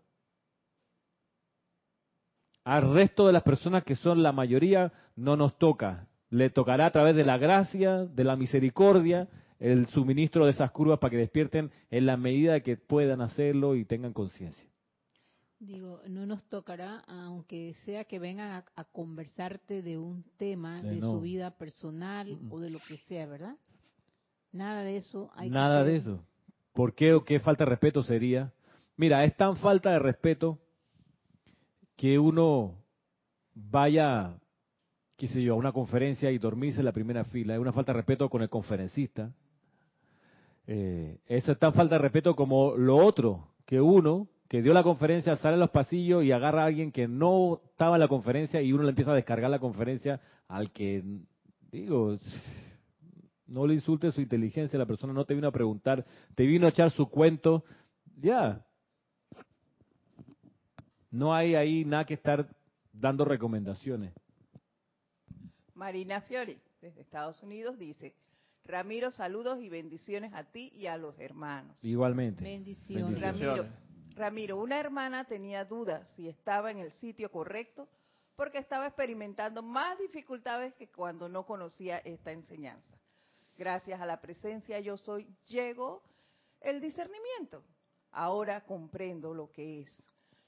[2.64, 6.08] al resto de las personas que son la mayoría no nos toca.
[6.30, 9.28] Le tocará a través de la gracia, de la misericordia,
[9.64, 13.86] el suministro de esas curvas para que despierten en la medida que puedan hacerlo y
[13.86, 14.70] tengan conciencia.
[15.58, 20.98] Digo, no nos tocará, aunque sea que vengan a, a conversarte de un tema de
[20.98, 21.14] no.
[21.14, 23.56] su vida personal o de lo que sea, ¿verdad?
[24.52, 25.92] Nada de eso hay que Nada hacer.
[25.94, 26.26] de eso.
[26.74, 28.52] ¿Por qué o qué falta de respeto sería?
[28.98, 30.60] Mira, es tan falta de respeto
[31.96, 32.84] que uno
[33.54, 34.38] vaya,
[35.16, 37.54] qué sé yo, a una conferencia y dormirse en la primera fila.
[37.54, 39.34] Es una falta de respeto con el conferencista.
[40.68, 44.84] Eh, eso es tan falta de respeto como lo otro, que uno que dio la
[44.84, 48.62] conferencia sale a los pasillos y agarra a alguien que no estaba en la conferencia
[48.62, 51.04] y uno le empieza a descargar la conferencia al que,
[51.72, 52.20] digo,
[53.48, 56.70] no le insulte su inteligencia, la persona no te vino a preguntar, te vino a
[56.70, 57.64] echar su cuento,
[58.16, 58.64] ya.
[61.10, 62.48] No hay ahí nada que estar
[62.92, 64.14] dando recomendaciones.
[65.74, 68.14] Marina Fiori, desde Estados Unidos, dice,
[68.66, 71.76] Ramiro, saludos y bendiciones a ti y a los hermanos.
[71.84, 72.44] Igualmente.
[72.44, 73.20] Bendiciones.
[73.20, 73.58] Bendiciones.
[73.58, 73.76] Ramiro,
[74.16, 77.90] Ramiro, una hermana tenía dudas si estaba en el sitio correcto
[78.36, 82.98] porque estaba experimentando más dificultades que cuando no conocía esta enseñanza.
[83.58, 86.02] Gracias a la presencia yo soy, llegó
[86.62, 87.64] el discernimiento.
[88.12, 90.04] Ahora comprendo lo que es.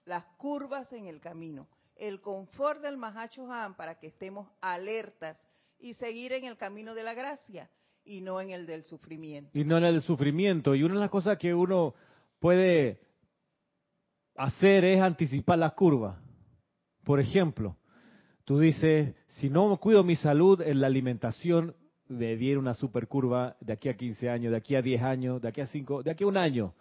[0.06, 5.38] Las curvas en el camino, el confort del Mahacho Han para que estemos alertas
[5.80, 7.70] y seguir en el camino de la gracia
[8.06, 9.58] y no en el del sufrimiento.
[9.58, 10.76] Y no en el sufrimiento.
[10.76, 11.96] Y una de las cosas que uno
[12.40, 13.00] puede
[14.36, 16.18] hacer es anticipar las curvas.
[17.04, 17.76] Por ejemplo,
[18.46, 21.76] tú dices, si no cuido mi salud en la alimentación,
[22.08, 25.42] me viene una super curva de aquí a 15 años, de aquí a 10 años,
[25.42, 26.74] de aquí a 5, de aquí a un año.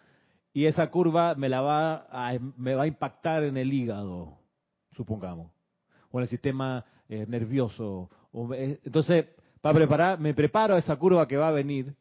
[0.53, 4.39] Y esa curva me la va a, me va a impactar en el hígado,
[4.93, 5.51] supongamos,
[6.11, 8.11] o en el sistema eh, nervioso.
[8.55, 9.27] Eh, entonces,
[9.65, 11.95] para preparar, me preparo a esa curva que va a venir,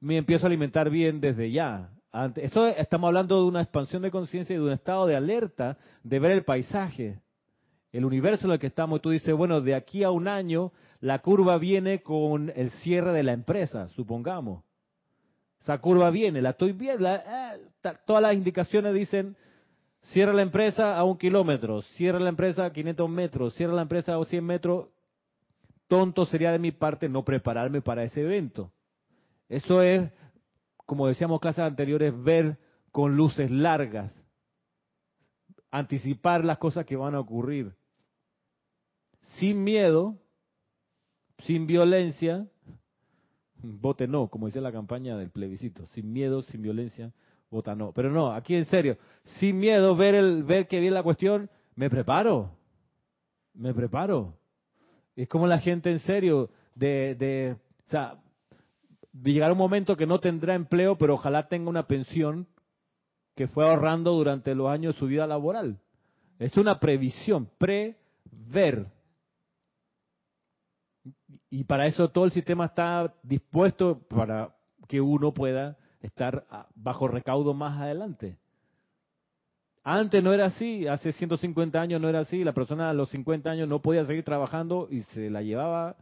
[0.00, 1.90] me empiezo a alimentar bien desde ya.
[2.36, 6.18] Eso estamos hablando de una expansión de conciencia y de un estado de alerta, de
[6.18, 7.20] ver el paisaje,
[7.92, 8.98] el universo en el que estamos.
[8.98, 13.12] Y tú dices, bueno, de aquí a un año la curva viene con el cierre
[13.12, 14.64] de la empresa, supongamos.
[15.60, 17.06] Esa curva viene, la estoy viendo.
[17.10, 17.20] eh,
[18.06, 19.36] todas las indicaciones dicen,
[20.00, 24.16] cierra la empresa a un kilómetro, cierra la empresa a 500 metros, cierra la empresa
[24.16, 24.86] a 100 metros.
[25.88, 28.72] Tonto sería de mi parte no prepararme para ese evento.
[29.48, 30.10] Eso es,
[30.84, 32.58] como decíamos clases anteriores, ver
[32.90, 34.12] con luces largas,
[35.70, 37.74] anticipar las cosas que van a ocurrir,
[39.38, 40.18] sin miedo,
[41.40, 42.46] sin violencia,
[43.62, 47.12] vote no, como dice la campaña del plebiscito, sin miedo, sin violencia,
[47.50, 47.92] vota no.
[47.92, 48.96] Pero no, aquí en serio,
[49.38, 52.50] sin miedo, ver, el, ver que viene la cuestión, me preparo,
[53.54, 54.34] me preparo.
[55.16, 58.18] Es como la gente en serio, de, de, o sea,
[59.14, 62.46] un momento que no tendrá empleo, pero ojalá tenga una pensión
[63.34, 65.78] que fue ahorrando durante los años de su vida laboral.
[66.38, 68.86] Es una previsión, prever.
[71.50, 74.54] Y para eso todo el sistema está dispuesto para
[74.86, 78.36] que uno pueda estar bajo recaudo más adelante.
[79.88, 83.48] Antes no era así, hace 150 años no era así, la persona a los 50
[83.48, 85.94] años no podía seguir trabajando y se la llevaba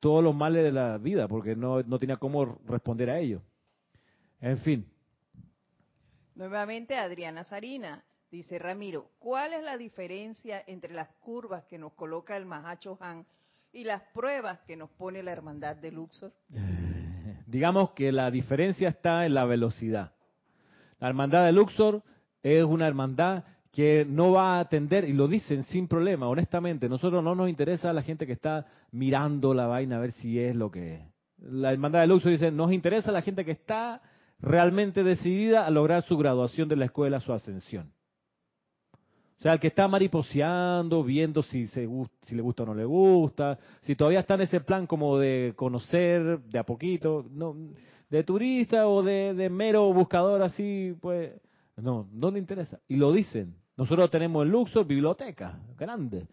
[0.00, 3.42] todos los males de la vida porque no, no tenía cómo responder a ello.
[4.40, 4.86] En fin,
[6.36, 12.34] Nuevamente Adriana Sarina dice Ramiro, ¿cuál es la diferencia entre las curvas que nos coloca
[12.34, 13.26] el Mahacho Han
[13.72, 16.32] y las pruebas que nos pone la hermandad de Luxor?
[17.46, 20.12] digamos que la diferencia está en la velocidad.
[20.98, 22.02] La hermandad de Luxor
[22.46, 23.42] es una hermandad
[23.72, 27.92] que no va a atender, y lo dicen sin problema, honestamente, nosotros no nos interesa
[27.92, 31.00] la gente que está mirando la vaina a ver si es lo que es.
[31.38, 34.00] La hermandad de Luxor dice, nos interesa la gente que está
[34.40, 37.92] realmente decidida a lograr su graduación de la escuela, su ascensión.
[39.38, 41.86] O sea, el que está mariposeando, viendo si, se,
[42.22, 45.52] si le gusta o no le gusta, si todavía está en ese plan como de
[45.56, 47.54] conocer de a poquito, no,
[48.08, 51.32] de turista o de, de mero buscador así, pues,
[51.76, 52.80] no, no interesa.
[52.88, 53.56] Y lo dicen.
[53.76, 56.26] Nosotros tenemos en Luxor biblioteca grande.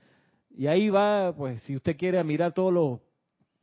[0.55, 2.99] Y ahí va, pues, si usted quiere mirar todos los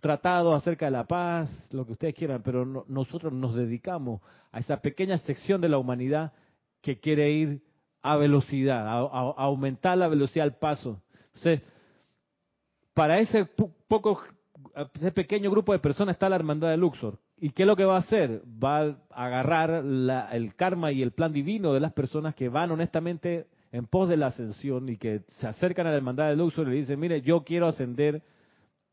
[0.00, 4.20] tratados acerca de la paz, lo que ustedes quieran, pero no- nosotros nos dedicamos
[4.52, 6.32] a esa pequeña sección de la humanidad
[6.82, 7.62] que quiere ir
[8.02, 11.00] a velocidad, a, a- aumentar la velocidad al paso.
[11.34, 11.62] Entonces,
[12.94, 13.44] para ese
[13.88, 14.20] poco,
[14.94, 17.18] ese pequeño grupo de personas está la hermandad de Luxor.
[17.42, 18.42] ¿Y qué es lo que va a hacer?
[18.62, 22.70] Va a agarrar la- el karma y el plan divino de las personas que van
[22.70, 26.66] honestamente en pos de la ascensión y que se acercan a la hermandad de Luxor
[26.66, 28.22] y le dicen, mire, yo quiero ascender.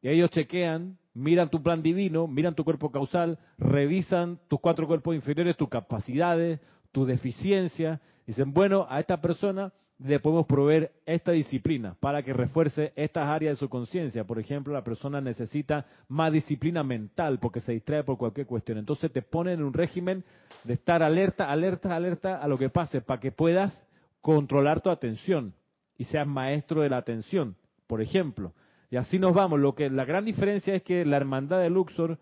[0.01, 5.13] Y ellos chequean, miran tu plan divino, miran tu cuerpo causal, revisan tus cuatro cuerpos
[5.13, 6.61] inferiores, tus capacidades,
[6.93, 7.99] tus deficiencias.
[8.25, 13.53] Dicen, bueno, a esta persona le podemos proveer esta disciplina para que refuerce estas áreas
[13.53, 14.25] de su conciencia.
[14.25, 18.77] Por ejemplo, la persona necesita más disciplina mental porque se distrae por cualquier cuestión.
[18.77, 20.23] Entonces te ponen en un régimen
[20.63, 23.75] de estar alerta, alerta, alerta a lo que pase para que puedas
[24.21, 25.53] controlar tu atención
[25.97, 27.55] y seas maestro de la atención,
[27.87, 28.53] por ejemplo.
[28.91, 29.59] Y así nos vamos.
[29.59, 32.19] Lo que la gran diferencia es que la hermandad de Luxor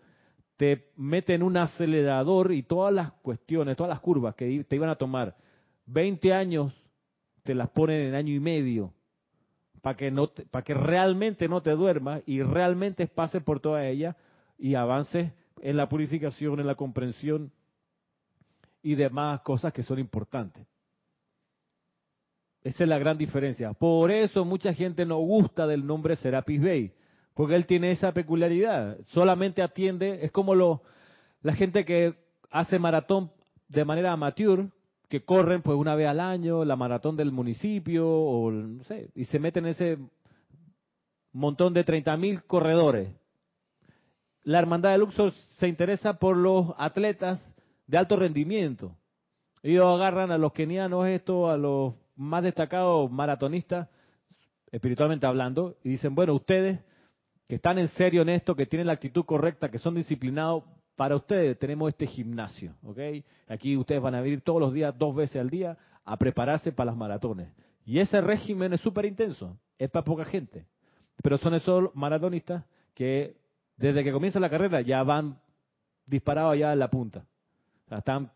[0.56, 4.88] te mete en un acelerador y todas las cuestiones, todas las curvas que te iban
[4.88, 5.36] a tomar
[5.84, 6.72] 20 años
[7.46, 8.92] te las ponen en año y medio
[9.80, 14.16] para que no para que realmente no te duermas y realmente pases por toda ella
[14.58, 15.32] y avances
[15.62, 17.52] en la purificación, en la comprensión
[18.82, 20.66] y demás cosas que son importantes.
[22.62, 23.72] Esa es la gran diferencia.
[23.72, 26.92] Por eso mucha gente no gusta del nombre Serapis Bey,
[27.32, 28.98] porque él tiene esa peculiaridad.
[29.12, 30.82] Solamente atiende, es como lo,
[31.42, 32.14] la gente que
[32.50, 33.30] hace maratón
[33.68, 34.68] de manera amateur,
[35.08, 39.24] que corren pues una vez al año, la maratón del municipio, o no sé, y
[39.26, 39.98] se meten en ese
[41.32, 43.10] montón de 30.000 corredores.
[44.42, 47.40] La Hermandad de Luxor se interesa por los atletas
[47.86, 48.96] de alto rendimiento.
[49.62, 53.88] Ellos agarran a los kenianos esto, a los más destacados maratonistas,
[54.70, 56.80] espiritualmente hablando, y dicen, bueno, ustedes
[57.48, 60.64] que están en serio en esto, que tienen la actitud correcta, que son disciplinados,
[60.96, 62.98] para ustedes tenemos este gimnasio, ¿ok?
[63.48, 66.90] Aquí ustedes van a venir todos los días, dos veces al día, a prepararse para
[66.90, 67.48] las maratones.
[67.84, 70.66] Y ese régimen es súper intenso, es para poca gente.
[71.22, 73.36] Pero son esos maratonistas que
[73.76, 75.38] desde que comienza la carrera ya van
[76.06, 77.24] disparados allá en la punta.
[77.90, 78.30] están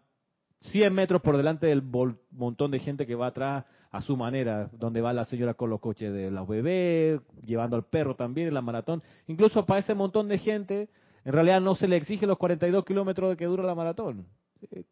[0.60, 1.82] 100 metros por delante del
[2.30, 5.80] montón de gente que va atrás a su manera, donde va la señora con los
[5.80, 9.02] coches de los bebés, llevando al perro también en la maratón.
[9.26, 10.88] Incluso para ese montón de gente,
[11.24, 14.26] en realidad no se le exige los 42 kilómetros de que dura la maratón.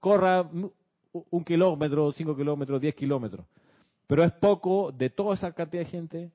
[0.00, 0.48] Corra
[1.30, 3.46] un kilómetro, cinco kilómetros, diez kilómetros.
[4.06, 6.32] Pero es poco de toda esa cantidad de gente,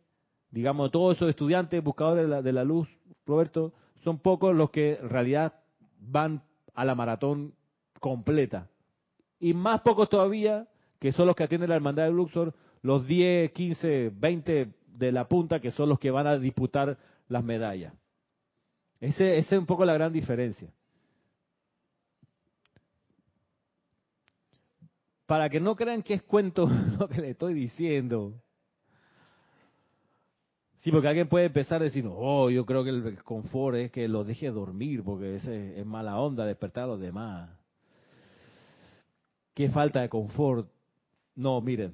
[0.52, 2.88] digamos, todos esos estudiantes, buscadores de la, de la luz,
[3.26, 3.74] Roberto,
[4.04, 5.54] son pocos los que en realidad
[6.00, 7.54] van a la maratón
[8.00, 8.68] completa.
[9.40, 10.68] Y más pocos todavía,
[11.00, 15.28] que son los que atienden la hermandad de Luxor, los 10, 15, 20 de la
[15.28, 17.94] punta, que son los que van a disputar las medallas.
[19.04, 20.72] Ese, es un poco la gran diferencia.
[25.26, 28.42] Para que no crean que es cuento lo que le estoy diciendo.
[30.80, 34.08] Sí, porque alguien puede empezar a decir, oh, yo creo que el confort es que
[34.08, 37.50] lo deje dormir, porque ese es mala onda despertar a los demás.
[39.54, 40.72] Qué falta de confort.
[41.36, 41.94] No, miren,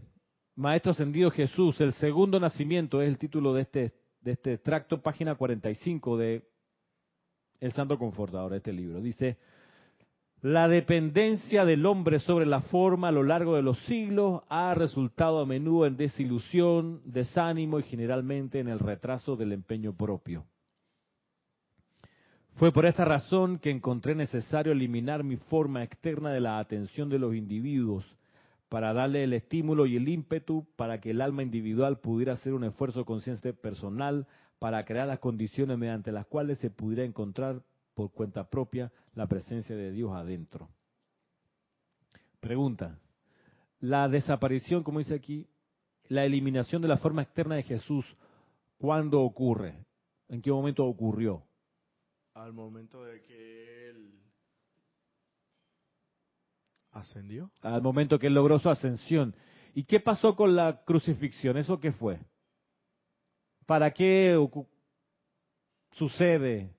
[0.55, 5.33] Maestro Ascendido Jesús, el segundo nacimiento es el título de este, de este tracto, página
[5.33, 6.48] 45 de
[7.59, 9.01] el Santo Confortador, este libro.
[9.01, 9.37] Dice,
[10.41, 15.39] la dependencia del hombre sobre la forma a lo largo de los siglos ha resultado
[15.39, 20.45] a menudo en desilusión, desánimo y generalmente en el retraso del empeño propio.
[22.55, 27.19] Fue por esta razón que encontré necesario eliminar mi forma externa de la atención de
[27.19, 28.05] los individuos
[28.69, 32.63] para darle el estímulo y el ímpetu para que el alma individual pudiera hacer un
[32.63, 34.27] esfuerzo consciente personal
[34.59, 39.75] para crear las condiciones mediante las cuales se pudiera encontrar por cuenta propia la presencia
[39.75, 40.69] de Dios adentro.
[42.39, 42.99] Pregunta,
[43.79, 45.47] la desaparición, como dice aquí,
[46.07, 48.05] la eliminación de la forma externa de Jesús,
[48.77, 49.85] ¿cuándo ocurre?
[50.27, 51.43] ¿En qué momento ocurrió?
[52.33, 54.19] Al momento de que él
[56.91, 57.51] ascendió.
[57.61, 59.35] Al momento que él logró su ascensión.
[59.73, 61.57] ¿Y qué pasó con la crucifixión?
[61.57, 62.19] ¿Eso qué fue?
[63.69, 64.35] ¿Para qué
[65.91, 66.73] sucede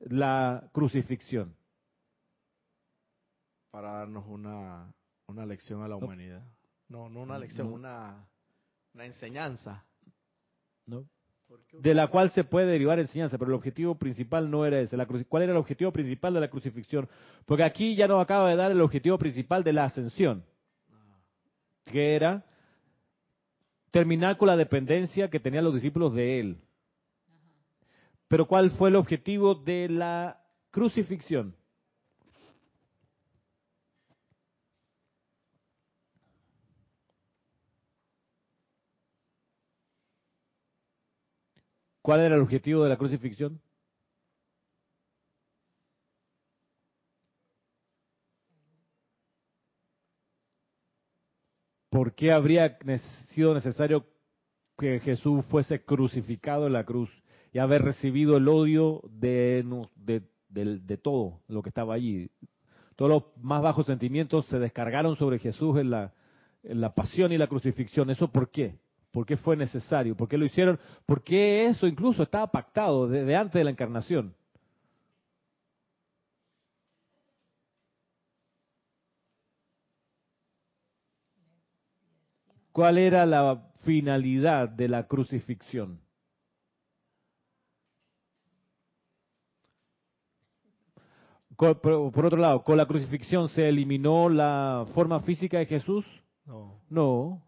[0.00, 1.54] la crucifixión?
[3.70, 4.92] Para darnos una,
[5.28, 6.42] una lección a la humanidad.
[6.88, 8.26] No, no una lección, Una,
[8.92, 9.84] una enseñanza.
[10.84, 11.06] ¿No?
[11.74, 14.96] De la cual se puede derivar enseñanza, pero el objetivo principal no era ese.
[14.96, 17.08] La ¿Cuál era el objetivo principal de la crucifixión?
[17.46, 20.44] Porque aquí ya nos acaba de dar el objetivo principal de la ascensión,
[21.84, 22.44] que era
[23.90, 26.58] terminar con la dependencia que tenían los discípulos de él.
[28.28, 31.56] Pero ¿cuál fue el objetivo de la crucifixión?
[42.02, 43.60] ¿Cuál era el objetivo de la crucifixión?
[52.10, 52.76] ¿Por qué habría
[53.34, 54.04] sido necesario
[54.76, 57.08] que Jesús fuese crucificado en la cruz
[57.52, 59.64] y haber recibido el odio de,
[60.48, 62.28] de, todo lo que estaba allí.
[62.96, 66.12] Todos los más bajos sentimientos se descargaron sobre Jesús en la,
[66.64, 68.10] en la pasión y la crucifixión.
[68.10, 68.80] ¿Eso por qué?
[69.12, 70.16] ¿Por qué fue necesario?
[70.16, 70.80] ¿Por qué lo hicieron?
[71.06, 74.34] ¿Por qué eso incluso estaba pactado desde antes de la encarnación?
[82.72, 86.00] ¿Cuál era la finalidad de la crucifixión?
[91.56, 96.06] Por otro lado, ¿con la crucifixión se eliminó la forma física de Jesús?
[96.46, 96.80] No.
[96.88, 97.42] No.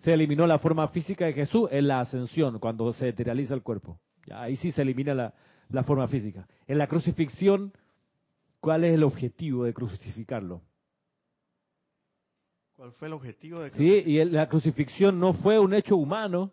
[0.00, 3.98] Se eliminó la forma física de Jesús en la ascensión, cuando se materializa el cuerpo.
[4.30, 5.34] ahí sí se elimina la,
[5.70, 6.46] la forma física.
[6.66, 7.72] En la crucifixión,
[8.60, 10.62] ¿cuál es el objetivo de crucificarlo?
[12.78, 16.52] ¿Cuál fue el objetivo de Sí, y la crucifixión no fue un hecho humano.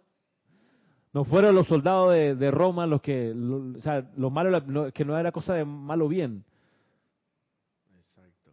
[1.14, 5.32] No fueron los soldados de, Roma los que, o sea, lo malo, que no era
[5.32, 6.44] cosa de malo bien.
[8.00, 8.52] Exacto.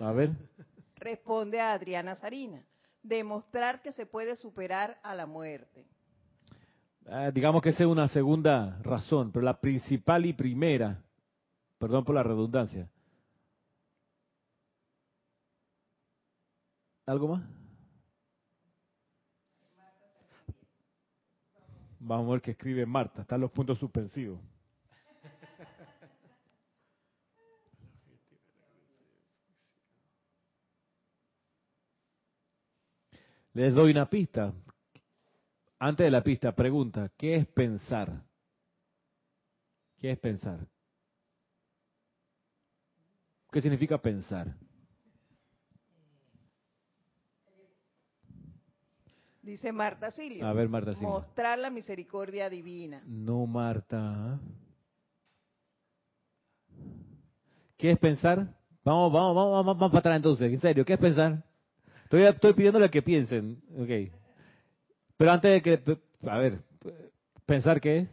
[0.00, 0.30] A ver.
[0.96, 2.64] Responde a Adriana Sarina.
[3.02, 5.84] Demostrar que se puede superar a la muerte.
[7.06, 11.02] Ah, digamos que esa es una segunda razón, pero la principal y primera,
[11.78, 12.88] perdón por la redundancia,
[17.06, 17.42] ¿Algo más?
[21.98, 23.22] Vamos a ver qué escribe Marta.
[23.22, 24.40] Están los puntos suspensivos.
[33.54, 34.52] Les doy una pista.
[35.78, 38.24] Antes de la pista, pregunta, ¿qué es pensar?
[39.98, 40.66] ¿Qué es pensar?
[43.50, 44.56] ¿Qué significa pensar?
[49.42, 50.46] Dice Marta Silio.
[50.46, 51.08] A ver, Marta Silio.
[51.08, 53.02] Mostrar la misericordia divina.
[53.06, 54.38] No, Marta.
[57.76, 58.54] ¿Qué es pensar?
[58.84, 60.52] Vamos, vamos, vamos, vamos, vamos para atrás entonces.
[60.52, 61.42] En serio, ¿qué es pensar?
[62.04, 63.60] Estoy, estoy pidiéndole que piensen.
[63.76, 64.12] Ok.
[65.16, 65.98] Pero antes de que...
[66.28, 66.60] A ver,
[67.44, 68.08] ¿pensar qué es?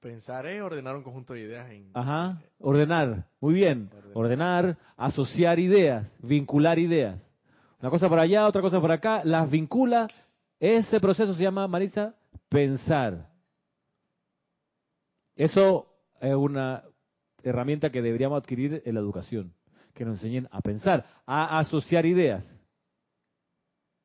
[0.00, 1.70] Pensar es ordenar un conjunto de ideas.
[1.70, 3.26] En, Ajá, ordenar.
[3.38, 3.90] Muy bien.
[4.14, 7.20] ordenar, asociar ideas, vincular ideas.
[7.80, 10.06] Una cosa por allá, otra cosa por acá, las vincula.
[10.58, 12.14] Ese proceso se llama, Marisa,
[12.48, 13.30] pensar.
[15.34, 15.86] Eso
[16.20, 16.84] es una
[17.42, 19.54] herramienta que deberíamos adquirir en la educación,
[19.94, 22.44] que nos enseñen a pensar, a asociar ideas.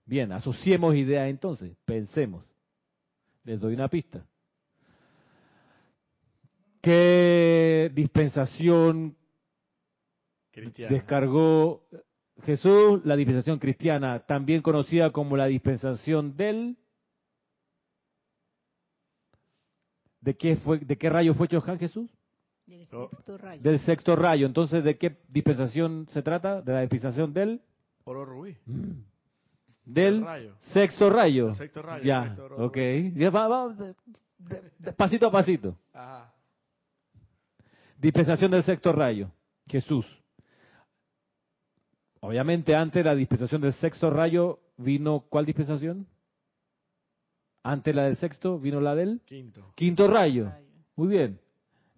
[0.05, 2.45] Bien, asociemos ideas entonces, pensemos.
[3.43, 4.25] Les doy una pista.
[6.81, 9.17] ¿Qué dispensación
[10.89, 11.87] descargó
[12.43, 16.77] Jesús, la dispensación cristiana, también conocida como la dispensación del...
[20.21, 22.09] ¿De qué, fue, ¿De qué rayo fue Johan Jesús?
[22.65, 23.61] Del sexto rayo.
[23.61, 24.47] Del sexto rayo.
[24.47, 26.61] Entonces, ¿de qué dispensación se trata?
[26.61, 27.61] De la dispensación del...
[28.05, 28.57] Oro rubí.
[28.65, 29.03] Mm.
[29.85, 30.25] Del
[30.73, 31.53] sexto rayo.
[31.53, 32.03] sexto rayo.
[32.03, 32.77] Ya, ok.
[33.15, 33.75] Ya va,
[34.97, 35.77] pasito a pasito.
[35.93, 36.33] Ajá.
[37.99, 39.31] Dispensación del sexto rayo.
[39.67, 40.05] Jesús.
[42.25, 46.07] Obviamente antes de la dispensación del sexto rayo vino ¿cuál dispensación?
[47.61, 49.71] Antes la del sexto vino la del quinto.
[49.75, 50.51] Quinto rayo.
[50.95, 51.39] Muy bien.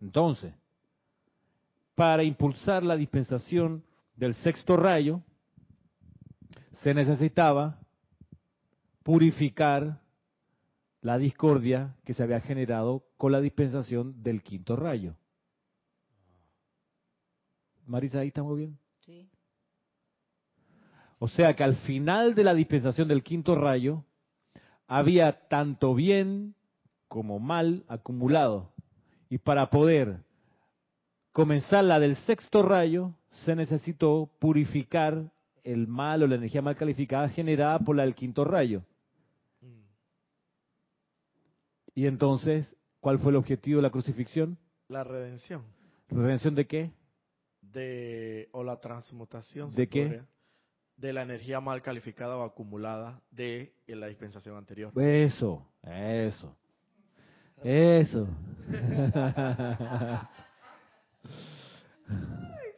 [0.02, 0.54] Entonces,
[1.96, 3.86] para impulsar la dispensación
[4.18, 5.22] del sexto rayo,
[6.82, 7.80] se necesitaba
[9.04, 10.02] purificar
[11.02, 15.16] la discordia que se había generado con la dispensación del quinto rayo.
[17.86, 18.78] Marisa, ahí estamos bien.
[19.00, 19.30] Sí.
[21.20, 24.04] O sea que al final de la dispensación del quinto rayo,
[24.88, 26.56] había tanto bien
[27.08, 28.72] como mal acumulado.
[29.30, 30.20] Y para poder
[31.32, 33.14] comenzar la del sexto rayo,
[33.46, 35.32] se necesitó purificar
[35.64, 38.84] el mal o la energía mal calificada generada por la del quinto rayo.
[41.94, 44.58] Y entonces, ¿cuál fue el objetivo de la crucifixión?
[44.88, 45.64] La redención.
[46.10, 46.92] ¿Redención de qué?
[47.62, 49.72] De, o la transmutación.
[49.74, 50.22] ¿De qué?
[50.98, 54.92] De la energía mal calificada o acumulada de la dispensación anterior.
[55.00, 56.56] Eso, eso,
[57.64, 58.28] eso.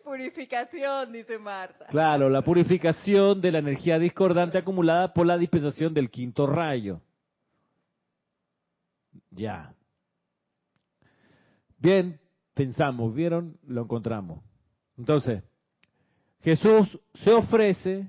[0.04, 1.86] purificación, dice Marta.
[1.86, 7.02] Claro, la purificación de la energía discordante acumulada por la dispensación del quinto rayo.
[9.32, 9.74] Ya.
[11.78, 12.20] Bien,
[12.54, 14.44] pensamos, vieron, lo encontramos.
[14.98, 15.44] Entonces,
[16.42, 18.08] Jesús se ofrece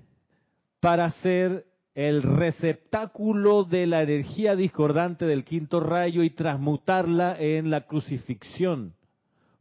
[0.80, 7.86] para ser el receptáculo de la energía discordante del quinto rayo y transmutarla en la
[7.86, 8.94] crucifixión.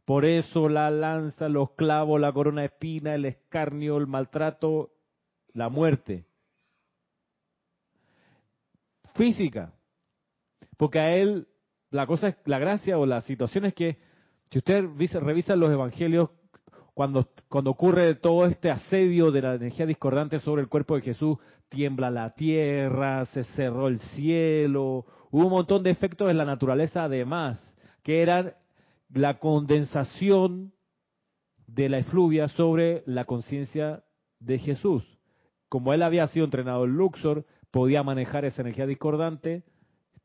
[0.04, 4.90] Por eso la lanza, los clavos, la corona de espina, el escarnio, el maltrato,
[5.52, 6.24] la muerte.
[9.14, 9.72] Física.
[10.76, 11.48] Porque a él,
[11.90, 13.98] la cosa es, la gracia o la situación es que,
[14.50, 14.82] si usted
[15.20, 16.30] revisa los evangelios,
[16.94, 21.38] cuando, ocurre todo este asedio de la energía discordante sobre el cuerpo de Jesús,
[21.68, 27.04] tiembla la tierra, se cerró el cielo, hubo un montón de efectos en la naturaleza
[27.04, 27.58] además,
[28.02, 28.54] que eran
[29.08, 30.72] la condensación
[31.66, 34.02] de la efluvia sobre la conciencia
[34.40, 35.04] de Jesús.
[35.68, 39.62] Como él había sido entrenado en Luxor, podía manejar esa energía discordante,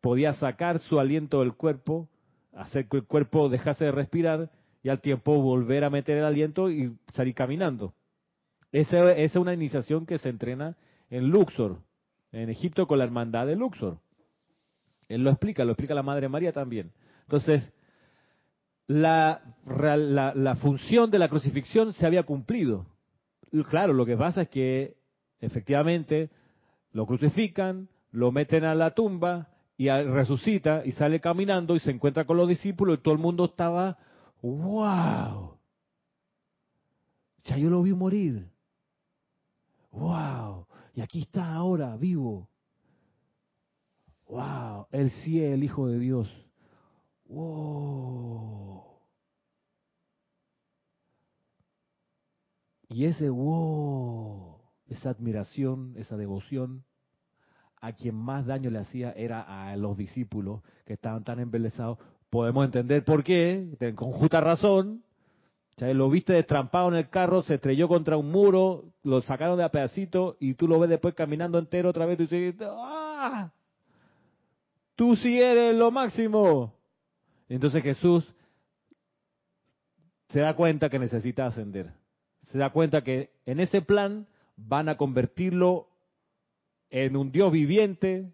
[0.02, 2.10] podía sacar su aliento del cuerpo,
[2.54, 4.50] hacer que el cuerpo dejase de respirar
[4.86, 7.96] y al tiempo volver a meter el aliento y salir caminando.
[8.72, 10.78] Esa, es una iniciación que se entrena
[11.10, 11.80] en Luxor,
[12.32, 13.98] en Egipto con la hermandad de Luxor.
[15.10, 16.92] Él lo explica, lo explica la Madre María también.
[17.24, 17.74] Entonces,
[18.86, 22.86] la, la, función de la crucifixión se había cumplido.
[23.72, 24.98] Claro, lo que pasa es que
[25.40, 26.30] efectivamente
[26.92, 32.26] lo crucifican, lo meten a la tumba y resucita y sale caminando y se encuentra
[32.26, 33.98] con los discípulos y todo el mundo estaba,
[34.42, 35.58] wow,
[37.44, 38.50] ya yo lo vi morir,
[39.92, 42.50] wow, y aquí está ahora vivo,
[44.28, 46.30] wow, él sí es el Hijo de Dios,
[47.28, 48.84] wow.
[52.88, 56.86] Y ese wow, esa admiración, esa devoción,
[57.82, 62.00] a quien más daño le hacía era a los discípulos que estaban tan embelesados.
[62.30, 65.04] Podemos entender por qué, con justa razón.
[65.80, 69.70] lo viste destrampado en el carro, se estrelló contra un muro, lo sacaron de a
[69.70, 73.52] pedacito y tú lo ves después caminando entero otra vez y dices, ¡ah!
[74.96, 76.74] Tú sí eres lo máximo.
[77.50, 78.26] Entonces Jesús
[80.30, 81.92] se da cuenta que necesita ascender.
[82.48, 85.88] Se da cuenta que en ese plan van a convertirlo
[86.90, 88.32] en un Dios viviente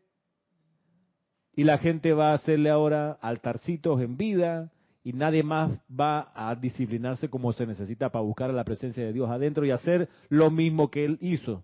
[1.55, 4.71] y la gente va a hacerle ahora altarcitos en vida
[5.03, 9.29] y nadie más va a disciplinarse como se necesita para buscar la presencia de Dios
[9.29, 11.63] adentro y hacer lo mismo que él hizo.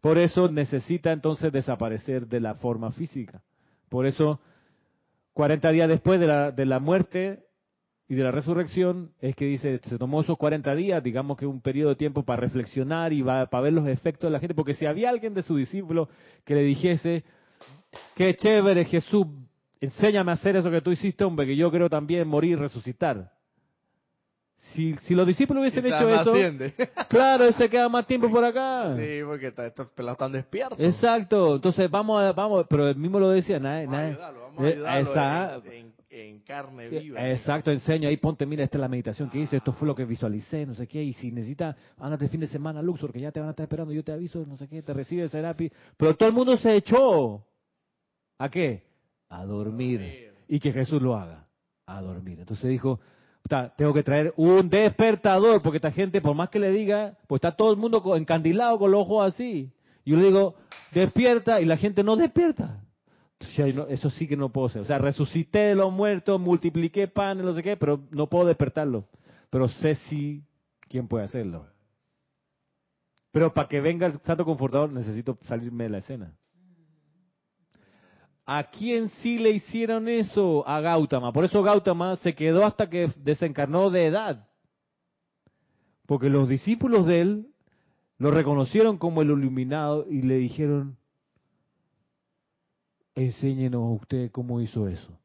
[0.00, 3.42] Por eso necesita entonces desaparecer de la forma física.
[3.88, 4.40] Por eso,
[5.32, 7.46] 40 días después de la, de la muerte,
[8.08, 11.60] y de la resurrección es que dice, se tomó esos 40 días, digamos que un
[11.60, 14.86] periodo de tiempo para reflexionar y para ver los efectos de la gente, porque si
[14.86, 16.08] había alguien de su discípulo
[16.44, 17.24] que le dijese,
[18.14, 19.26] qué chévere Jesús,
[19.80, 23.32] enséñame a hacer eso que tú hiciste, hombre, que yo quiero también morir y resucitar.
[24.72, 26.34] Si, si los discípulos hubiesen hecho eso,
[27.08, 28.96] claro, ese queda más tiempo por acá.
[28.96, 30.78] Sí, porque estos pelados están despiertos.
[30.80, 34.96] Exacto, entonces vamos, a, vamos, pero él mismo lo decía, nadie, vamos a vamos a
[34.96, 37.28] ayudarlo eh, en carne viva.
[37.28, 40.04] Exacto, enseño ahí, ponte, mira, esta es la meditación que hice, esto fue lo que
[40.04, 43.30] visualicé, no sé qué, y si necesitas, ándate el fin de semana, Luxor, que ya
[43.30, 45.70] te van a estar esperando, yo te aviso, no sé qué, te recibe el Serapi.
[45.96, 47.44] Pero todo el mundo se echó.
[48.38, 48.84] ¿A qué?
[49.28, 50.32] A dormir.
[50.48, 51.46] Y que Jesús lo haga.
[51.86, 52.40] A dormir.
[52.40, 53.00] Entonces dijo,
[53.76, 57.56] tengo que traer un despertador, porque esta gente, por más que le diga, pues está
[57.56, 59.72] todo el mundo encandilado con los ojos así.
[60.04, 60.54] Y yo le digo,
[60.92, 62.82] despierta, y la gente no despierta
[63.88, 64.82] eso sí que no puedo hacer.
[64.82, 69.08] O sea, resucité de los muertos, multipliqué pan, no sé qué, pero no puedo despertarlo.
[69.50, 70.44] Pero sé si
[70.88, 71.66] quién puede hacerlo.
[73.30, 76.32] Pero para que venga el santo confortador necesito salirme de la escena.
[78.46, 80.66] ¿A quién sí le hicieron eso?
[80.68, 81.32] A Gautama.
[81.32, 84.48] Por eso Gautama se quedó hasta que desencarnó de edad.
[86.06, 87.46] Porque los discípulos de él
[88.18, 90.96] lo reconocieron como el iluminado y le dijeron,
[93.16, 95.18] enséñenos usted cómo hizo eso.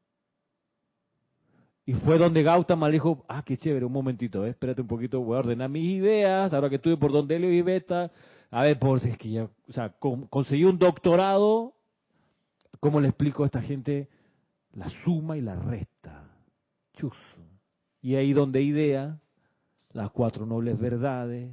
[1.86, 5.22] Y fue donde Gautama le dijo, ah, qué chévere, un momentito, eh, espérate un poquito,
[5.22, 8.12] voy a ordenar mis ideas, ahora que estuve por donde Helio y Beta,
[8.50, 9.94] a ver, por, es que ya, o sea,
[10.30, 11.74] conseguí un doctorado,
[12.82, 14.10] ¿cómo le explico a esta gente
[14.74, 16.26] la suma y la resta?
[16.94, 17.16] Chus.
[18.02, 19.20] Y ahí donde idea,
[19.94, 21.50] las cuatro nobles verdades,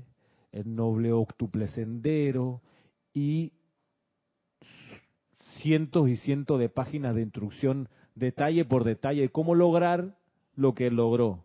[0.50, 2.62] el noble octuple sendero
[3.12, 3.52] y
[5.60, 10.16] cientos y cientos de páginas de instrucción, detalle por detalle, de cómo lograr
[10.56, 11.44] lo que logró.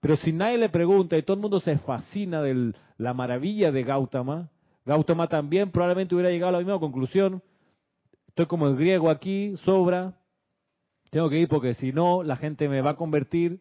[0.00, 3.84] Pero si nadie le pregunta y todo el mundo se fascina de la maravilla de
[3.84, 4.50] Gautama,
[4.84, 7.42] Gautama también probablemente hubiera llegado a la misma conclusión.
[8.32, 10.14] Estoy como el griego aquí, sobra.
[11.10, 13.60] Tengo que ir porque si no, la gente me va a convertir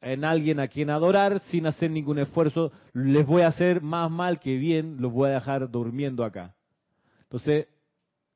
[0.00, 2.72] en alguien a quien adorar sin hacer ningún esfuerzo.
[2.94, 6.54] Les voy a hacer más mal que bien, los voy a dejar durmiendo acá.
[7.24, 7.68] Entonces,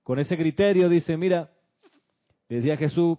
[0.03, 1.51] con ese criterio dice, mira,
[2.47, 3.17] decía Jesús,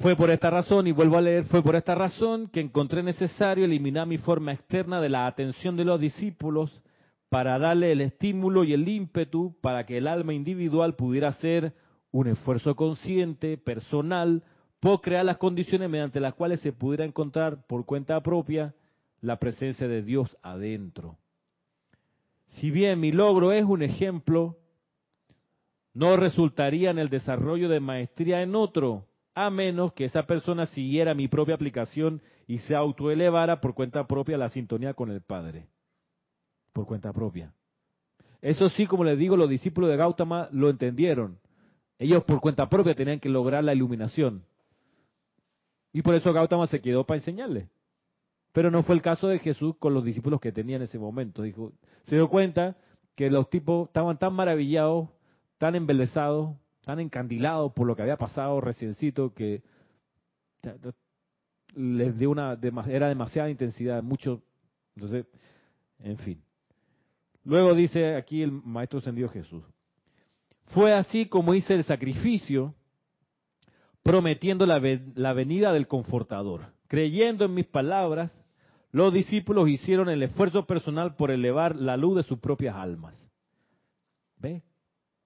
[0.00, 3.64] fue por esta razón, y vuelvo a leer, fue por esta razón que encontré necesario
[3.64, 6.82] eliminar mi forma externa de la atención de los discípulos
[7.30, 11.72] para darle el estímulo y el ímpetu para que el alma individual pudiera hacer
[12.10, 14.42] un esfuerzo consciente, personal,
[14.80, 18.74] por crear las condiciones mediante las cuales se pudiera encontrar por cuenta propia
[19.20, 21.18] la presencia de Dios adentro.
[22.48, 24.56] Si bien mi logro es un ejemplo,
[25.94, 29.06] no resultaría en el desarrollo de maestría en otro,
[29.36, 34.36] a menos que esa persona siguiera mi propia aplicación y se autoelevara por cuenta propia
[34.36, 35.68] la sintonía con el Padre.
[36.72, 37.52] Por cuenta propia.
[38.40, 41.38] Eso sí, como les digo, los discípulos de Gautama lo entendieron.
[41.98, 44.44] Ellos por cuenta propia tenían que lograr la iluminación.
[45.92, 47.68] Y por eso Gautama se quedó para enseñarle.
[48.52, 51.42] Pero no fue el caso de Jesús con los discípulos que tenía en ese momento.
[51.42, 51.72] Dijo,
[52.06, 52.76] se dio cuenta
[53.14, 55.08] que los tipos estaban tan maravillados,
[55.58, 59.62] tan embelesados, tan encandilados por lo que había pasado reciencito que
[61.74, 62.58] les dio una
[62.88, 64.42] era demasiada intensidad, mucho.
[64.96, 65.26] Entonces,
[65.98, 66.42] en fin.
[67.44, 69.64] Luego dice aquí el maestro ascendido Jesús.
[70.66, 72.74] Fue así como hice el sacrificio
[74.02, 74.80] prometiendo la,
[75.14, 76.72] la venida del confortador.
[76.86, 78.32] Creyendo en mis palabras,
[78.92, 83.14] los discípulos hicieron el esfuerzo personal por elevar la luz de sus propias almas.
[84.38, 84.62] ¿Ve?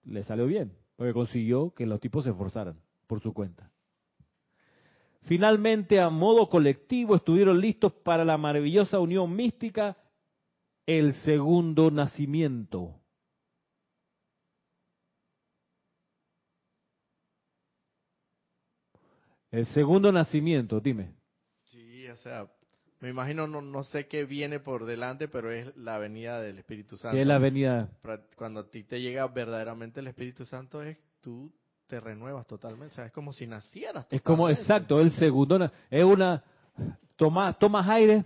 [0.05, 3.71] Le salió bien, porque consiguió que los tipos se esforzaran por su cuenta.
[5.23, 9.97] Finalmente, a modo colectivo, estuvieron listos para la maravillosa unión mística,
[10.87, 13.01] el segundo nacimiento.
[19.51, 21.15] El segundo nacimiento, dime.
[21.67, 22.49] Sí, o sea,
[22.99, 26.97] me imagino, no, no sé qué viene por delante, pero es la venida del Espíritu
[26.97, 27.15] Santo.
[27.15, 27.89] ¿Qué es la venida?
[28.37, 31.53] Cuando a ti te llega verdaderamente el Espíritu Santo, es tú
[31.87, 32.95] te renuevas totalmente.
[32.95, 34.07] O sea, es como si nacieras.
[34.11, 35.71] Es como, exacto, el segundo.
[35.89, 36.43] Es una.
[37.17, 38.25] Tomas, tomas aire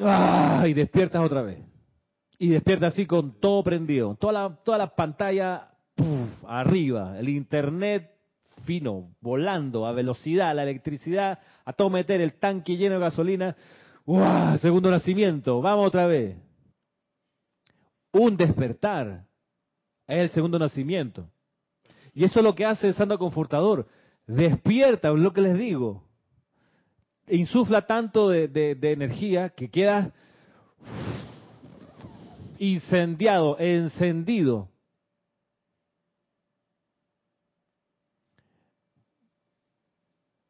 [0.00, 0.64] ¡ah!
[0.66, 1.58] y despiertas otra vez.
[2.38, 4.14] Y despiertas así con todo prendido.
[4.16, 5.70] Toda la, toda la pantalla
[6.46, 7.18] arriba.
[7.18, 8.10] El internet
[8.64, 13.56] fino, volando a velocidad, la electricidad, a todo meter el tanque lleno de gasolina.
[14.60, 16.36] Segundo nacimiento, vamos otra vez.
[18.12, 19.26] Un despertar
[20.06, 21.30] es el segundo nacimiento.
[22.12, 23.86] Y eso es lo que hace el Santo Confortador.
[24.26, 26.09] Despierta, es lo que les digo.
[27.30, 30.12] Insufla tanto de, de energía que queda
[32.58, 34.70] incendiado, encendido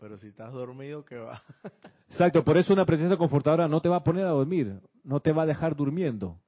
[0.01, 1.43] Pero si estás dormido, ¿qué va?
[2.09, 5.31] Exacto, por eso una presencia confortadora no te va a poner a dormir, no te
[5.31, 6.41] va a dejar durmiendo.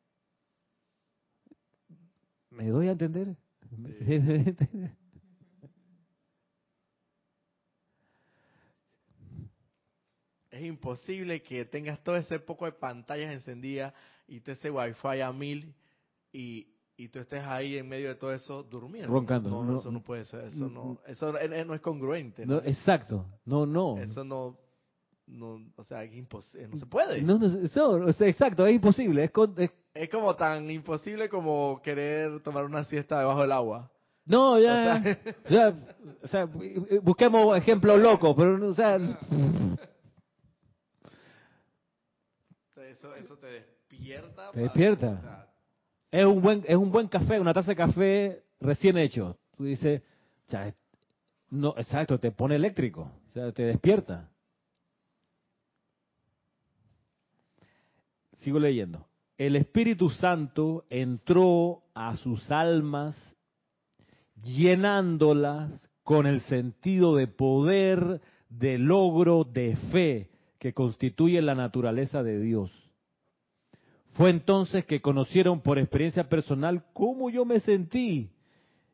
[2.48, 3.36] ¿Me doy a entender?
[10.52, 13.94] Es imposible que tengas todo ese poco de pantallas encendidas
[14.28, 15.74] y te ese wifi a mil
[16.30, 19.10] y, y tú estés ahí en medio de todo eso durmiendo.
[19.10, 19.48] Roncando.
[19.48, 22.44] No, eso no puede ser, eso no, eso no es congruente.
[22.44, 22.58] ¿no?
[22.58, 23.96] exacto, no, no.
[23.96, 24.58] Eso no,
[25.26, 27.22] no o sea, es imposible, no se puede.
[27.22, 29.24] No, no, eso, exacto, es imposible.
[29.24, 29.32] Es,
[29.94, 30.10] es...
[30.10, 33.90] como tan imposible como querer tomar una siesta debajo del agua.
[34.26, 35.02] No, ya,
[35.48, 35.74] ya,
[36.22, 36.44] o sea,
[37.02, 38.98] busquemos ejemplos locos, pero, o sea...
[43.02, 44.52] Eso, eso te despierta.
[44.52, 45.48] Te despierta.
[46.08, 49.36] Es un buen, es un buen café, una taza de café recién hecho.
[49.56, 50.02] Tú dices,
[51.50, 54.30] no, exacto, te pone eléctrico, o sea, te despierta.
[58.36, 59.04] Sigo leyendo.
[59.36, 63.16] El Espíritu Santo entró a sus almas
[64.44, 70.30] llenándolas con el sentido de poder, de logro, de fe
[70.60, 72.81] que constituye la naturaleza de Dios.
[74.12, 78.30] Fue entonces que conocieron por experiencia personal cómo yo me sentí.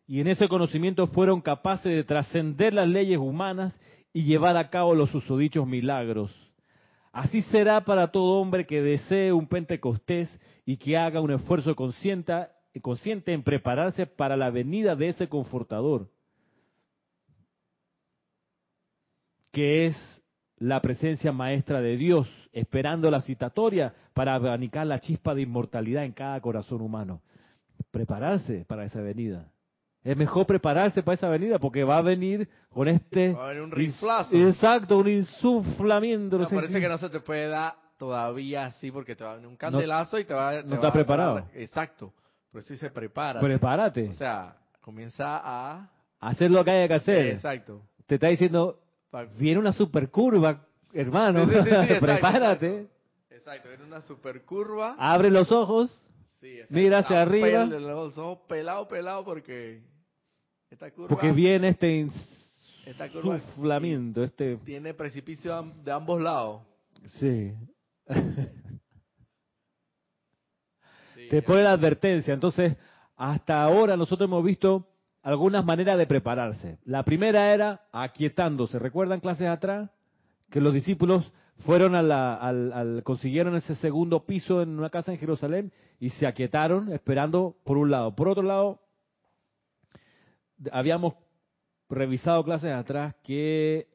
[0.07, 3.79] Y en ese conocimiento fueron capaces de trascender las leyes humanas
[4.13, 6.35] y llevar a cabo los susodichos milagros.
[7.13, 10.31] Así será para todo hombre que desee un Pentecostés
[10.65, 12.33] y que haga un esfuerzo consciente,
[12.81, 16.11] consciente en prepararse para la venida de ese confortador,
[19.51, 20.23] que es
[20.59, 22.29] la presencia maestra de Dios,
[22.59, 27.21] esperando la citatoria para abanicar la chispa de inmortalidad en cada corazón humano.
[27.91, 29.49] Prepararse para esa venida.
[30.05, 33.33] Es mejor prepararse para esa venida porque va a venir con este...
[33.33, 34.37] Va a venir un riflazo.
[34.37, 36.39] Exacto, un insuflamiento.
[36.39, 39.49] No, parece que no se te puede dar todavía así porque te va a venir
[39.49, 41.35] un candelazo y te va, te no estás preparado.
[41.37, 42.13] dar- Exacto.
[42.53, 43.41] Pero sí se prepara.
[43.41, 44.09] Prepárate.
[44.09, 45.91] O sea, comienza a...
[46.21, 47.27] hacer lo que haya que hacer.
[47.27, 47.83] Exacto.
[48.07, 48.81] Te está diciendo,
[49.37, 51.45] viene una super curva, hermano.
[51.47, 52.87] Sí, sí, sí, sí, exacto, Prepárate.
[53.31, 53.69] Exacto.
[53.69, 54.97] Viene una super curva.
[54.99, 55.91] Abre los ojos.
[56.41, 56.75] Exacto.
[56.75, 57.65] mira hacia Ah, arriba.
[57.65, 59.83] los ojos pelado, pelado porque
[60.71, 62.09] esta curva Porque viene este
[62.87, 64.57] esta curva insuflamiento, este...
[64.59, 66.63] tiene precipicio de ambos lados.
[67.07, 67.53] Sí.
[71.15, 72.33] Sí, Te pone la advertencia.
[72.33, 72.77] Entonces,
[73.17, 74.87] hasta ahora nosotros hemos visto
[75.23, 76.79] algunas maneras de prepararse.
[76.85, 78.79] La primera era aquietándose.
[78.79, 79.91] ¿Recuerdan clases atrás?
[80.51, 81.33] Que los discípulos
[81.65, 86.27] fueron a la, al, consiguieron ese segundo piso en una casa en Jerusalén y se
[86.27, 88.15] aquietaron esperando por un lado.
[88.15, 88.81] Por otro lado,
[90.73, 91.15] habíamos
[91.89, 93.89] revisado clases atrás que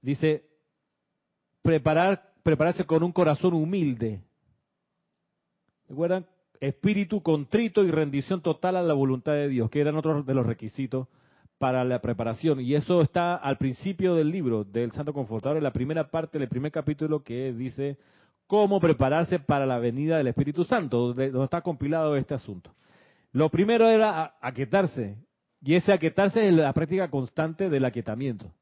[0.00, 0.44] dice
[1.62, 4.20] preparar, prepararse con un corazón humilde.
[5.88, 6.26] ¿Recuerdan?
[6.60, 10.46] Espíritu contrito y rendición total a la voluntad de Dios, que eran otros de los
[10.46, 11.08] requisitos
[11.58, 12.60] para la preparación.
[12.60, 16.48] Y eso está al principio del libro del Santo Confortador, en la primera parte, del
[16.48, 17.98] primer capítulo que dice
[18.46, 22.74] cómo prepararse para la venida del Espíritu Santo, donde, está compilado este asunto.
[23.32, 25.16] Lo primero era aquietarse,
[25.62, 28.52] y ese aquietarse es la práctica constante del aquietamiento.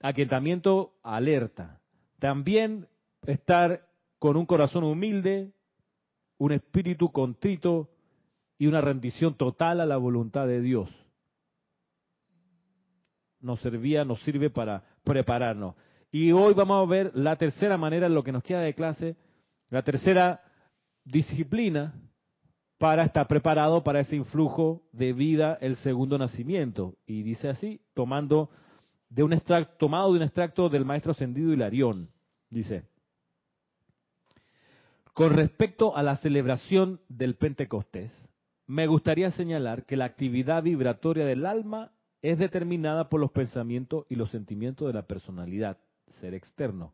[0.00, 1.80] Aquietamiento alerta.
[2.18, 2.88] También
[3.26, 3.86] estar
[4.18, 5.52] con un corazón humilde,
[6.36, 7.88] un espíritu contrito
[8.58, 10.90] y una rendición total a la voluntad de Dios.
[13.40, 15.74] Nos servía, nos sirve para prepararnos.
[16.10, 19.16] Y hoy vamos a ver la tercera manera en lo que nos queda de clase,
[19.70, 20.42] la tercera
[21.04, 21.94] disciplina
[22.78, 26.96] para estar preparado para ese influjo de vida, el segundo nacimiento.
[27.06, 28.50] Y dice así, tomando
[29.10, 32.10] de un extracto, tomado de un extracto del maestro ascendido Hilarión.
[32.50, 32.84] Dice,
[35.12, 38.12] con respecto a la celebración del Pentecostés,
[38.66, 41.90] me gustaría señalar que la actividad vibratoria del alma
[42.22, 45.78] es determinada por los pensamientos y los sentimientos de la personalidad,
[46.20, 46.92] ser externo,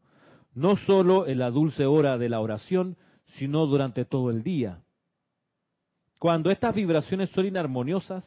[0.54, 2.96] no solo en la dulce hora de la oración,
[3.38, 4.80] sino durante todo el día.
[6.18, 8.24] Cuando estas vibraciones son inarmoniosas,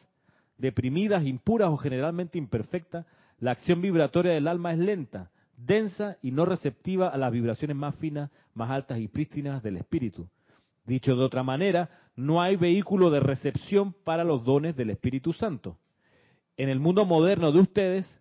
[0.58, 3.06] deprimidas, impuras o generalmente imperfectas,
[3.39, 7.95] la acción vibratoria del alma es lenta, densa y no receptiva a las vibraciones más
[7.95, 10.28] finas, más altas y prístinas del espíritu.
[10.86, 15.78] Dicho de otra manera, no hay vehículo de recepción para los dones del Espíritu Santo.
[16.58, 18.18] En el mundo moderno de ustedes,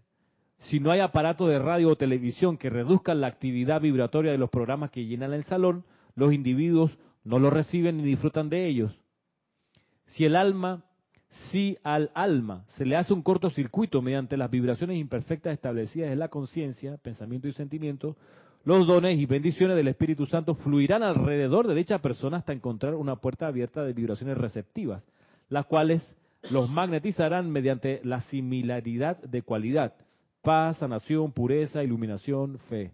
[0.59, 4.51] si no hay aparato de radio o televisión que reduzcan la actividad vibratoria de los
[4.51, 5.85] programas que llenan el salón,
[6.15, 8.99] los individuos no lo reciben ni disfrutan de ellos.
[10.07, 10.85] Si el alma,
[11.51, 16.29] si al alma se le hace un cortocircuito mediante las vibraciones imperfectas establecidas en la
[16.29, 18.17] conciencia, pensamiento y sentimiento,
[18.65, 23.17] los dones y bendiciones del Espíritu Santo fluirán alrededor de dicha persona hasta encontrar una
[23.17, 25.03] puerta abierta de vibraciones receptivas,
[25.49, 26.17] las cuales
[26.51, 29.95] los magnetizarán mediante la similaridad de cualidad,
[30.43, 32.93] paz, sanación, pureza, iluminación, fe.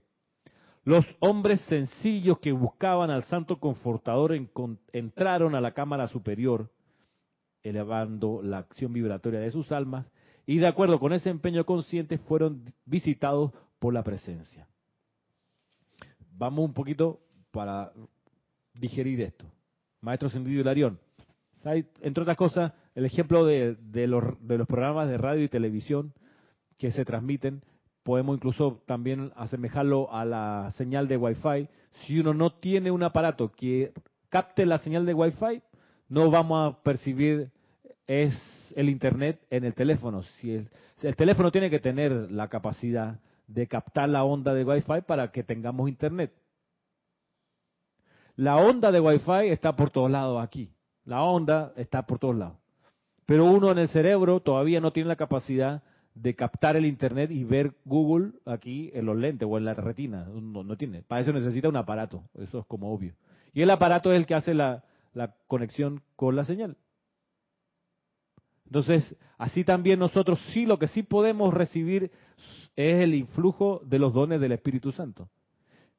[0.85, 4.35] Los hombres sencillos que buscaban al Santo Confortador
[4.93, 6.71] entraron a la cámara superior,
[7.63, 10.11] elevando la acción vibratoria de sus almas,
[10.45, 14.67] y de acuerdo con ese empeño consciente fueron visitados por la presencia.
[16.33, 17.21] Vamos un poquito
[17.53, 17.93] para
[18.75, 19.45] digerir esto.
[20.01, 20.99] Maestro Sendido Hilarión.
[21.65, 26.13] Entre otras cosas, el ejemplo de, de los, de los programas de radio y televisión
[26.79, 27.63] que se transmiten,
[28.03, 31.69] podemos incluso también asemejarlo a la señal de Wi-Fi.
[32.05, 33.93] Si uno no tiene un aparato que
[34.29, 35.63] capte la señal de Wi-Fi,
[36.09, 37.51] no vamos a percibir
[38.07, 38.35] es
[38.77, 40.23] el Internet en el teléfono.
[40.23, 40.69] Si el,
[41.03, 45.43] el teléfono tiene que tener la capacidad de captar la onda de Wi-Fi para que
[45.43, 46.33] tengamos Internet.
[48.37, 50.73] La onda de Wi-Fi está por todos lados aquí.
[51.05, 52.62] La onda está por todos lados.
[53.33, 55.83] Pero uno en el cerebro todavía no tiene la capacidad
[56.15, 60.27] de captar el Internet y ver Google aquí en los lentes o en la retina.
[60.27, 61.01] No, tiene.
[61.01, 62.25] Para eso necesita un aparato.
[62.35, 63.15] Eso es como obvio.
[63.55, 64.85] Y el aparato es el que hace la
[65.47, 66.77] conexión con la señal.
[68.67, 72.11] Entonces, así también nosotros sí lo que sí podemos recibir
[72.77, 75.31] es el influjo de los dones del Espíritu Santo.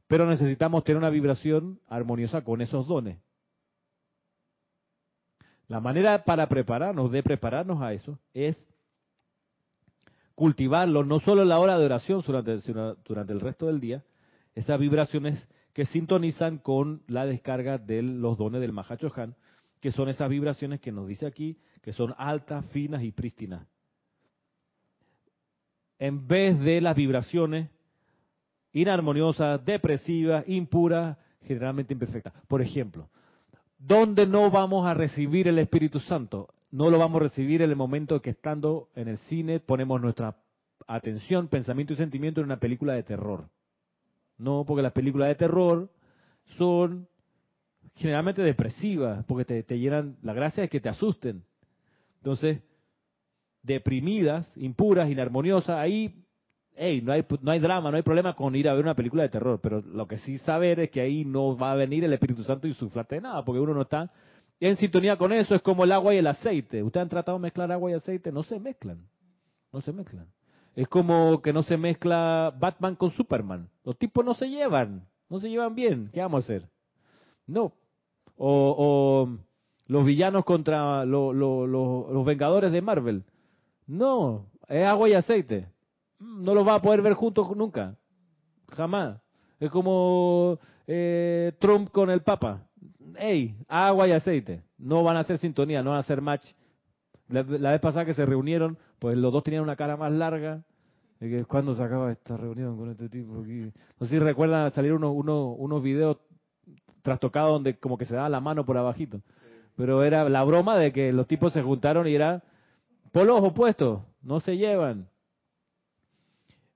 [0.06, 3.18] Pero necesitamos tener una vibración armoniosa con esos dones.
[5.68, 8.58] La manera para prepararnos, de prepararnos a eso, es
[10.36, 12.58] cultivarlo, no solo en la hora de oración, durante,
[13.06, 14.04] durante el resto del día,
[14.56, 19.36] esas vibraciones que sintonizan con la descarga de los dones del Mahachohan,
[19.80, 23.68] que son esas vibraciones que nos dice aquí, que son altas, finas y prístinas.
[26.00, 27.70] En vez de las vibraciones
[28.74, 32.34] inarmoniosas, depresivas, impuras, generalmente imperfectas.
[32.48, 33.10] Por ejemplo,
[33.86, 36.54] ¿dónde no vamos a recibir el Espíritu Santo?
[36.72, 40.38] No lo vamos a recibir en el momento que estando en el cine ponemos nuestra
[40.88, 43.50] atención, pensamiento y sentimiento en una película de terror.
[44.38, 45.90] No, porque las películas de terror
[46.58, 47.08] son
[47.96, 51.44] generalmente depresivas, porque te, llenan, la gracia es que te asusten.
[52.18, 52.62] Entonces,
[53.62, 56.23] deprimidas, impuras, inarmoniosas, ahí,
[56.76, 59.24] hey, no hay, no hay drama, no hay problema con ir a ver una película
[59.24, 62.14] de terror, pero lo que sí saber es que ahí no va a venir el
[62.14, 64.12] Espíritu Santo y suflarte de nada, porque uno no está
[64.60, 66.82] en sintonía con eso, es como el agua y el aceite.
[66.84, 68.32] ¿Ustedes han tratado de mezclar agua y aceite?
[68.32, 69.06] No se mezclan,
[69.72, 70.28] no se mezclan.
[70.76, 73.70] Es como que no se mezcla Batman con Superman.
[73.84, 76.10] Los tipos no se llevan, no se llevan bien.
[76.14, 76.70] ¿Qué vamos a hacer?
[77.46, 77.74] No.
[78.38, 79.30] O,
[79.88, 83.24] los villanos contra los Vengadores de Marvel.
[83.86, 85.68] No, es agua y aceite.
[86.24, 87.96] No los va a poder ver juntos nunca.
[88.70, 89.20] Jamás.
[89.60, 92.68] Es como eh, Trump con el Papa.
[93.18, 94.64] Ey, agua y aceite.
[94.78, 96.46] No van a hacer sintonía, no van a hacer match.
[97.30, 100.64] La, vez pasada que se reunieron, pues los dos tenían una cara más larga.
[101.48, 103.34] ¿Cuándo se acaba esta reunión con este tipo?
[103.36, 106.18] No sé si recuerdan salir unos, unos, unos videos
[107.02, 109.22] trastocados donde como que se daba la mano por abajito.
[109.76, 112.44] Pero era la broma de que los tipos se juntaron y era
[113.12, 115.08] polos opuestos, no se llevan.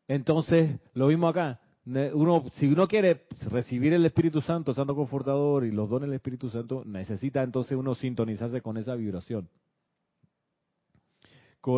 [0.08, 1.60] Entonces, lo mismo acá.
[1.86, 6.50] Uno, si uno quiere recibir el Espíritu Santo, Santo Confortador y los dones del Espíritu
[6.50, 9.48] Santo, necesita entonces uno sintonizarse con esa vibración.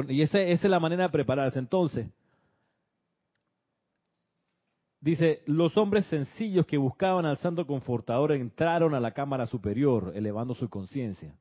[0.08, 1.60] Y esa es la manera de prepararse.
[1.60, 2.08] Entonces,
[5.02, 10.54] Dice, los hombres sencillos que buscaban al santo confortador entraron a la cámara superior, elevando
[10.56, 11.34] su conciencia.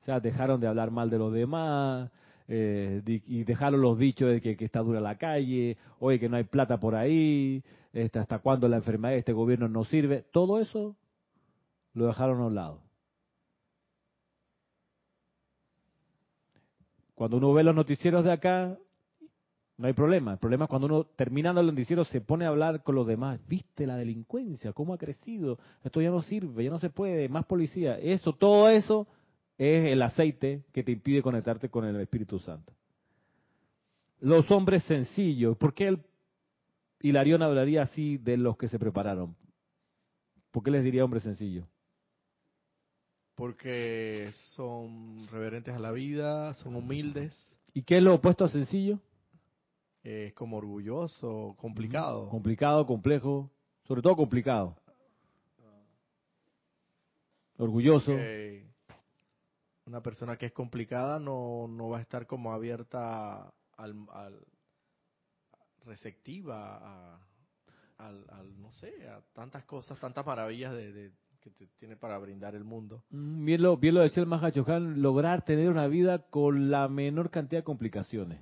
[0.00, 2.10] O sea, dejaron de hablar mal de los demás
[2.48, 6.44] eh, y dejaron los dichos de que, está dura la calle, oye, que no hay
[6.44, 10.24] plata por ahí, este, hasta cuándo la enfermedad de este gobierno no sirve.
[10.32, 10.96] Todo eso
[11.94, 12.82] lo dejaron a un lado.
[17.14, 18.78] Cuando uno ve los noticieros de acá,
[19.78, 20.32] no hay problema.
[20.32, 23.40] El problema es cuando uno, terminando el noticiero, se pone a hablar con los demás.
[23.46, 24.72] ¿Viste la delincuencia?
[24.72, 25.58] ¿Cómo ha crecido?
[25.82, 27.28] Esto ya no sirve, ya no se puede.
[27.28, 27.98] Más policía.
[27.98, 29.06] Eso, todo eso
[29.58, 32.72] es el aceite que te impide conectarte con el Espíritu Santo.
[34.20, 35.56] Los hombres sencillos.
[35.56, 36.02] ¿Por qué el
[37.00, 39.36] Hilarión hablaría así de los que se prepararon?
[40.50, 41.66] ¿Por qué les diría hombre sencillo?
[43.34, 47.34] Porque son reverentes a la vida, son humildes.
[47.74, 48.98] ¿Y qué es lo opuesto a sencillo?
[50.06, 52.28] es como orgulloso, complicado.
[52.28, 53.50] Complicado, complejo,
[53.88, 54.76] sobre todo complicado.
[57.58, 58.12] Orgulloso.
[59.86, 64.06] Una persona que es complicada no, no va a estar como abierta al,
[65.84, 67.20] receptiva a,
[67.98, 72.64] al, no sé, a tantas cosas, tantas maravillas de, que te tiene para brindar el
[72.64, 73.04] mundo.
[73.10, 77.30] Mm, bien lo, bien lo decía el Mahachohan, lograr tener una vida con la menor
[77.30, 78.40] cantidad de complicaciones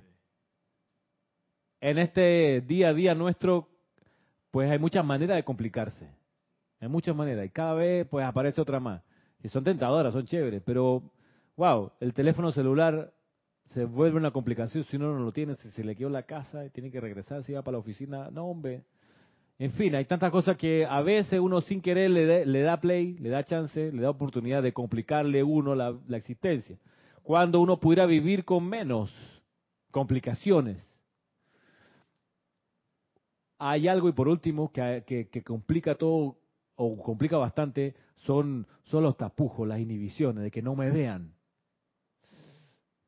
[1.85, 3.69] en este día a día nuestro,
[4.49, 6.09] pues hay muchas maneras de complicarse.
[6.79, 7.45] Hay muchas maneras.
[7.45, 9.03] Y cada vez, pues aparece otra más.
[9.43, 10.63] Y son tentadoras, son chéveres.
[10.65, 11.03] Pero,
[11.57, 13.13] wow, el teléfono celular
[13.73, 15.55] se vuelve una complicación si uno no lo tiene.
[15.55, 18.29] Se le quedó la casa y tiene que regresar, si va para la oficina.
[18.31, 18.83] No, hombre.
[19.57, 23.17] En fin, hay tantas cosas que a veces uno sin querer le, le da play,
[23.19, 26.77] le da chance, le da oportunidad de complicarle uno la, la existencia.
[27.23, 29.13] Cuando uno pudiera vivir con menos
[29.91, 30.85] complicaciones
[33.57, 36.37] hay algo, y por último, que, complica todo,
[36.75, 37.95] o complica bastante,
[38.25, 41.33] son, son los tapujos, las inhibiciones, de que no me vean.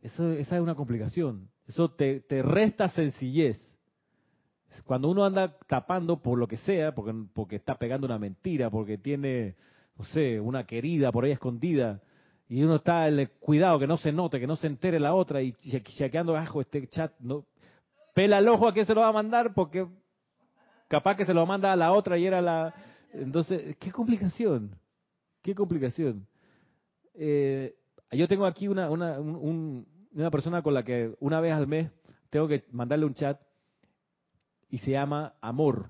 [0.01, 1.49] Eso, esa es una complicación.
[1.67, 3.59] Eso te, te resta sencillez.
[4.85, 8.97] Cuando uno anda tapando por lo que sea, porque, porque está pegando una mentira, porque
[8.97, 9.55] tiene,
[9.97, 12.01] no sé, una querida por ahí escondida,
[12.47, 15.41] y uno está el cuidado que no se note, que no se entere la otra,
[15.41, 17.45] y chequeando bajo este chat, no,
[18.13, 19.87] pela el ojo a quién se lo va a mandar, porque
[20.87, 22.73] capaz que se lo manda a la otra y era la...
[23.13, 24.75] Entonces, qué complicación,
[25.41, 26.27] qué complicación.
[27.15, 27.75] Eh,
[28.11, 31.91] yo tengo aquí una, una, una persona con la que una vez al mes
[32.29, 33.39] tengo que mandarle un chat
[34.69, 35.89] y se llama Amor.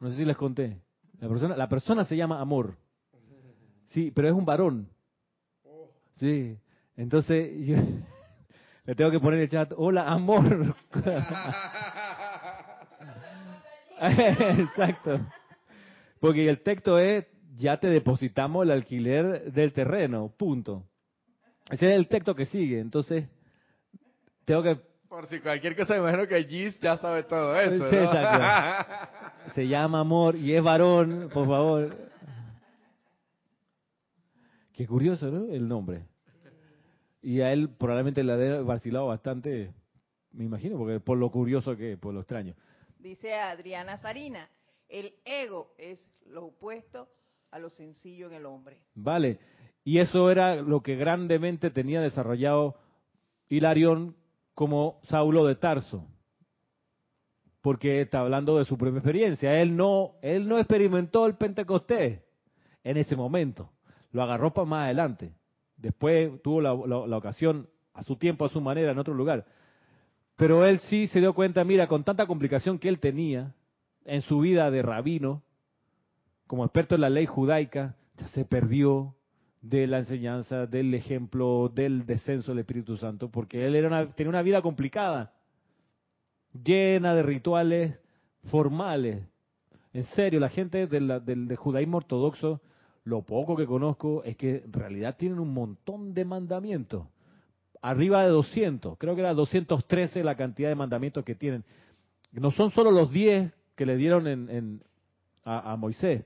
[0.00, 0.80] No sé si les conté.
[1.18, 2.76] La persona, la persona se llama Amor.
[3.88, 4.88] Sí, pero es un varón.
[6.16, 6.56] Sí.
[6.96, 7.52] Entonces,
[8.84, 10.74] le tengo que poner el chat, hola, amor.
[14.00, 15.20] Exacto.
[16.20, 17.26] Porque el texto es,
[17.56, 20.84] ya te depositamos el alquiler del terreno, punto.
[21.72, 23.24] Ese es el texto que sigue, entonces
[24.44, 24.76] tengo que...
[25.08, 27.88] Por si cualquier cosa, me imagino que Gis ya sabe todo eso.
[27.88, 28.02] Sí, ¿no?
[28.02, 29.52] exacto.
[29.54, 31.96] Se llama amor y es varón, por favor.
[34.74, 35.50] Qué curioso, ¿no?
[35.50, 36.04] El nombre.
[37.22, 39.72] Y a él probablemente le ha vacilado bastante,
[40.32, 42.54] me imagino, porque por lo curioso que es, por lo extraño.
[42.98, 44.46] Dice Adriana Sarina,
[44.90, 47.08] el ego es lo opuesto
[47.50, 48.78] a lo sencillo en el hombre.
[48.94, 49.38] Vale.
[49.84, 52.76] Y eso era lo que grandemente tenía desarrollado
[53.48, 54.14] Hilarión
[54.54, 56.06] como Saulo de Tarso.
[57.60, 59.60] Porque está hablando de su propia experiencia.
[59.60, 62.20] Él no, él no experimentó el Pentecostés
[62.84, 63.70] en ese momento.
[64.10, 65.32] Lo agarró para más adelante.
[65.76, 69.44] Después tuvo la, la- la ocasión a su tiempo, a su manera, en otro lugar.
[70.36, 73.54] Pero él sí se dio cuenta, mira, con tanta complicación que él tenía
[74.04, 75.42] en su vida de rabino,
[76.46, 79.14] como experto en la ley judaica, ya se perdió
[79.62, 84.28] de la enseñanza, del ejemplo, del descenso del Espíritu Santo, porque él era una- tenía
[84.30, 85.32] una vida complicada,
[86.52, 87.98] llena de rituales
[88.50, 89.24] formales.
[89.92, 92.60] En serio, la gente del, judaísmo ortodoxo,
[93.04, 97.06] lo poco que conozco es que en realidad tienen un montón de mandamientos,
[97.80, 101.64] arriba de 200, creo que era 213 la cantidad de mandamientos que tienen.
[102.32, 104.82] No son solo los 10 que le dieron en, en-
[105.44, 106.24] a Moisés,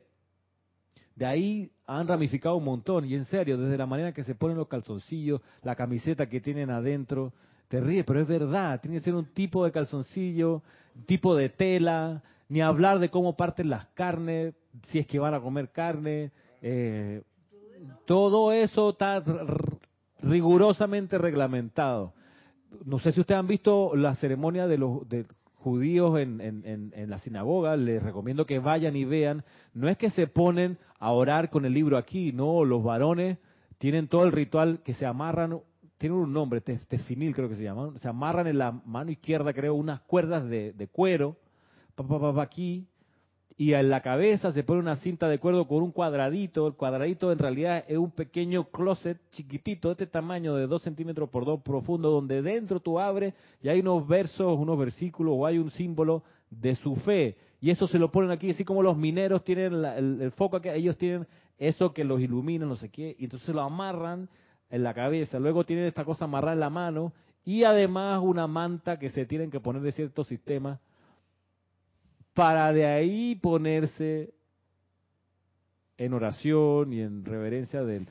[1.16, 4.56] de ahí han ramificado un montón, y en serio, desde la manera que se ponen
[4.56, 7.32] los calzoncillos, la camiseta que tienen adentro,
[7.68, 10.62] te ríes, pero es verdad, tiene que ser un tipo de calzoncillo,
[11.06, 14.54] tipo de tela, ni hablar de cómo parten las carnes,
[14.88, 17.22] si es que van a comer carne, eh,
[18.04, 19.22] todo eso está
[20.20, 22.12] rigurosamente reglamentado.
[22.84, 25.24] No sé si ustedes han visto la ceremonia de los de
[25.66, 29.42] judíos en, en, en- la sinagoga, les recomiendo que vayan y vean.
[29.74, 33.38] No es que se ponen a orar con el libro aquí, no, los varones
[33.78, 35.58] tienen todo el ritual que se amarran,
[35.98, 39.52] tienen un nombre, tef- tefilín creo que se llama, se amarran en la mano izquierda,
[39.52, 41.36] creo, unas cuerdas de, de cuero,
[41.96, 42.86] pa, pa, pa, aquí,
[43.58, 46.66] y en la cabeza se pone una cinta de cuero con un cuadradito.
[46.66, 51.30] El cuadradito en realidad es un pequeño closet chiquitito, de este tamaño de 2 centímetros
[51.30, 53.32] por 2 profundo, donde dentro tú abres
[53.62, 57.36] y hay unos versos, unos versículos o hay un símbolo de su fe.
[57.60, 60.60] Y eso se lo ponen aquí, así como los mineros tienen la- el, el foco
[60.60, 61.26] que ellos tienen
[61.58, 64.28] eso que los ilumina, no sé qué, y entonces lo amarran
[64.68, 65.38] en la cabeza.
[65.38, 69.50] Luego tienen esta cosa amarrada en la mano y además una manta que se tienen
[69.50, 70.78] que poner de cierto sistema
[72.36, 74.34] para de ahí ponerse
[75.96, 78.06] en oración y en reverencia del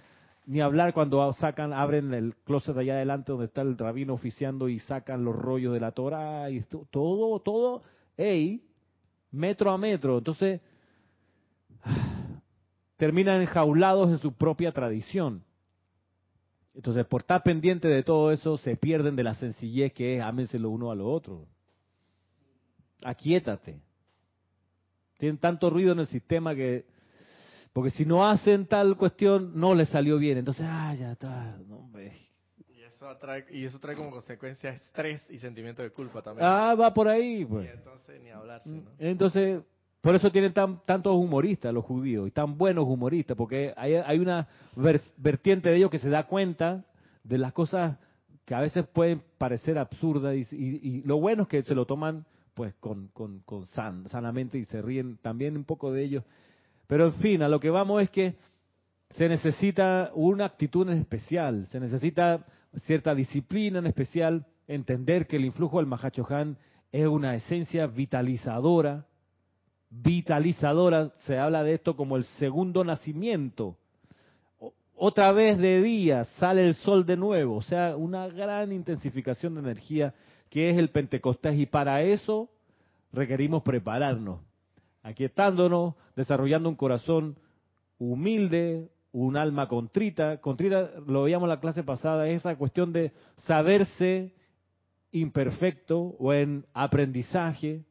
[0.47, 4.79] ni hablar cuando sacan abren el closet allá adelante donde está el rabino oficiando y
[4.79, 6.59] sacan los rollos de la Torah y
[6.89, 7.83] todo todo
[8.17, 8.63] hey,
[9.31, 10.17] metro a metro.
[10.17, 10.59] Entonces
[12.97, 15.43] terminan enjaulados en su propia tradición.
[16.73, 20.57] Entonces por estar pendiente de todo eso se pierden de la sencillez que es ámense
[20.57, 21.45] lo uno a lo otro.
[23.03, 23.85] Aquíétate
[25.17, 26.85] tienen tanto ruido en el sistema que
[27.73, 31.89] porque si no hacen tal cuestión no les salió bien entonces ah ya está no.
[32.69, 36.47] Y eso, trae, y eso trae como consecuencia estrés y sentimiento de culpa también.
[36.49, 38.91] ah va por ahí y pues entonces ni hablarse, ¿no?
[38.99, 39.61] entonces
[40.01, 44.19] por eso tienen tan, tantos humoristas los judíos y tan buenos humoristas porque hay, hay
[44.19, 46.85] una ver- vertiente de ellos que se da cuenta
[47.23, 47.97] de las cosas
[48.45, 51.85] que a veces pueden parecer absurdas y, y- y lo bueno es que se lo
[51.85, 52.23] toman
[52.55, 56.23] pues con, con, con san- sanamente y se ríen también un poco de ellos
[56.87, 58.35] pero en fin, a lo que vamos es que
[59.11, 62.45] se necesita una actitud en especial, se necesita
[62.85, 66.57] cierta disciplina en especial, entender que el influjo del Mahachohan
[66.91, 69.05] es una esencia vitalizadora,
[69.89, 73.77] vitalizadora, se habla de esto como el segundo nacimiento.
[74.97, 79.61] Otra vez de día sale el sol de nuevo, o sea, una gran intensificación de
[79.61, 80.13] energía
[80.55, 82.49] que es el Pentecostés y para eso
[83.11, 84.39] requerimos prepararnos
[85.03, 87.37] aquietándonos, desarrollando un corazón
[87.99, 90.39] humilde, un alma contrita.
[90.39, 94.33] Contrita, lo veíamos la clase pasada, es esa cuestión de saberse
[95.11, 97.83] imperfecto o en aprendizaje,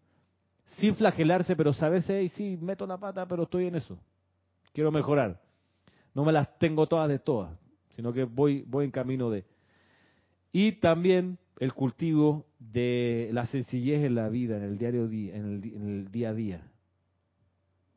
[0.78, 3.98] sin flagelarse, pero saberse, y sí, meto la pata, pero estoy en eso.
[4.72, 5.38] Quiero mejorar.
[6.14, 7.58] No me las tengo todas de todas,
[7.94, 9.44] sino que voy, voy en camino de.
[10.50, 15.44] Y también el cultivo de la sencillez en la vida, en el diario día, en
[15.62, 16.70] el, día a día.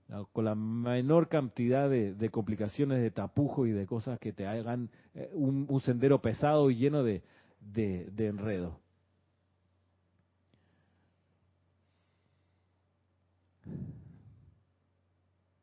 [0.08, 4.90] La- Con la menor cantidad de, complicaciones, de tapujos y de cosas que te hagan
[5.16, 7.24] eh, un, sendero pesado y lleno de,
[7.60, 8.80] de, de enredo.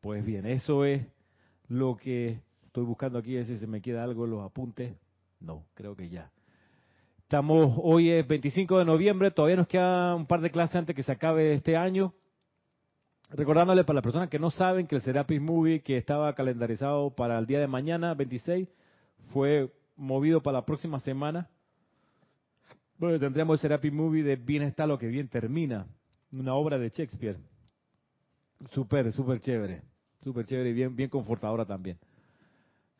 [0.01, 1.07] Pues bien, eso es
[1.69, 4.95] lo que estoy buscando aquí, a ver si se me queda algo en los apuntes.
[5.41, 6.31] No, creo que ya.
[7.25, 11.03] Estamos, hoy es 25 de noviembre, todavía nos queda un par de clases antes que
[11.03, 12.13] se acabe este año.
[13.31, 17.39] Recordándole para las personas que no saben que el Serapis Movie que estaba calendarizado para
[17.39, 18.69] el día de mañana, 26,
[19.33, 21.49] fue movido para la próxima semana.
[22.99, 25.87] Bueno, tendríamos el Serapis Movie de Bien está lo que bien termina,
[26.31, 27.39] una obra de Shakespeare.
[28.73, 29.81] Súper, súper chévere,
[30.23, 31.99] súper chévere y bien, bien confortadora también.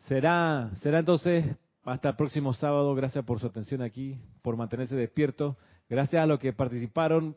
[0.09, 1.45] Será, será entonces
[1.85, 2.95] hasta el próximo sábado.
[2.95, 5.57] Gracias por su atención aquí, por mantenerse despierto.
[5.89, 7.37] Gracias a los que participaron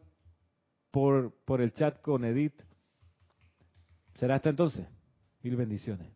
[0.91, 2.61] por, por el chat con Edith.
[4.15, 4.87] Será hasta entonces.
[5.43, 6.11] Mil bendiciones.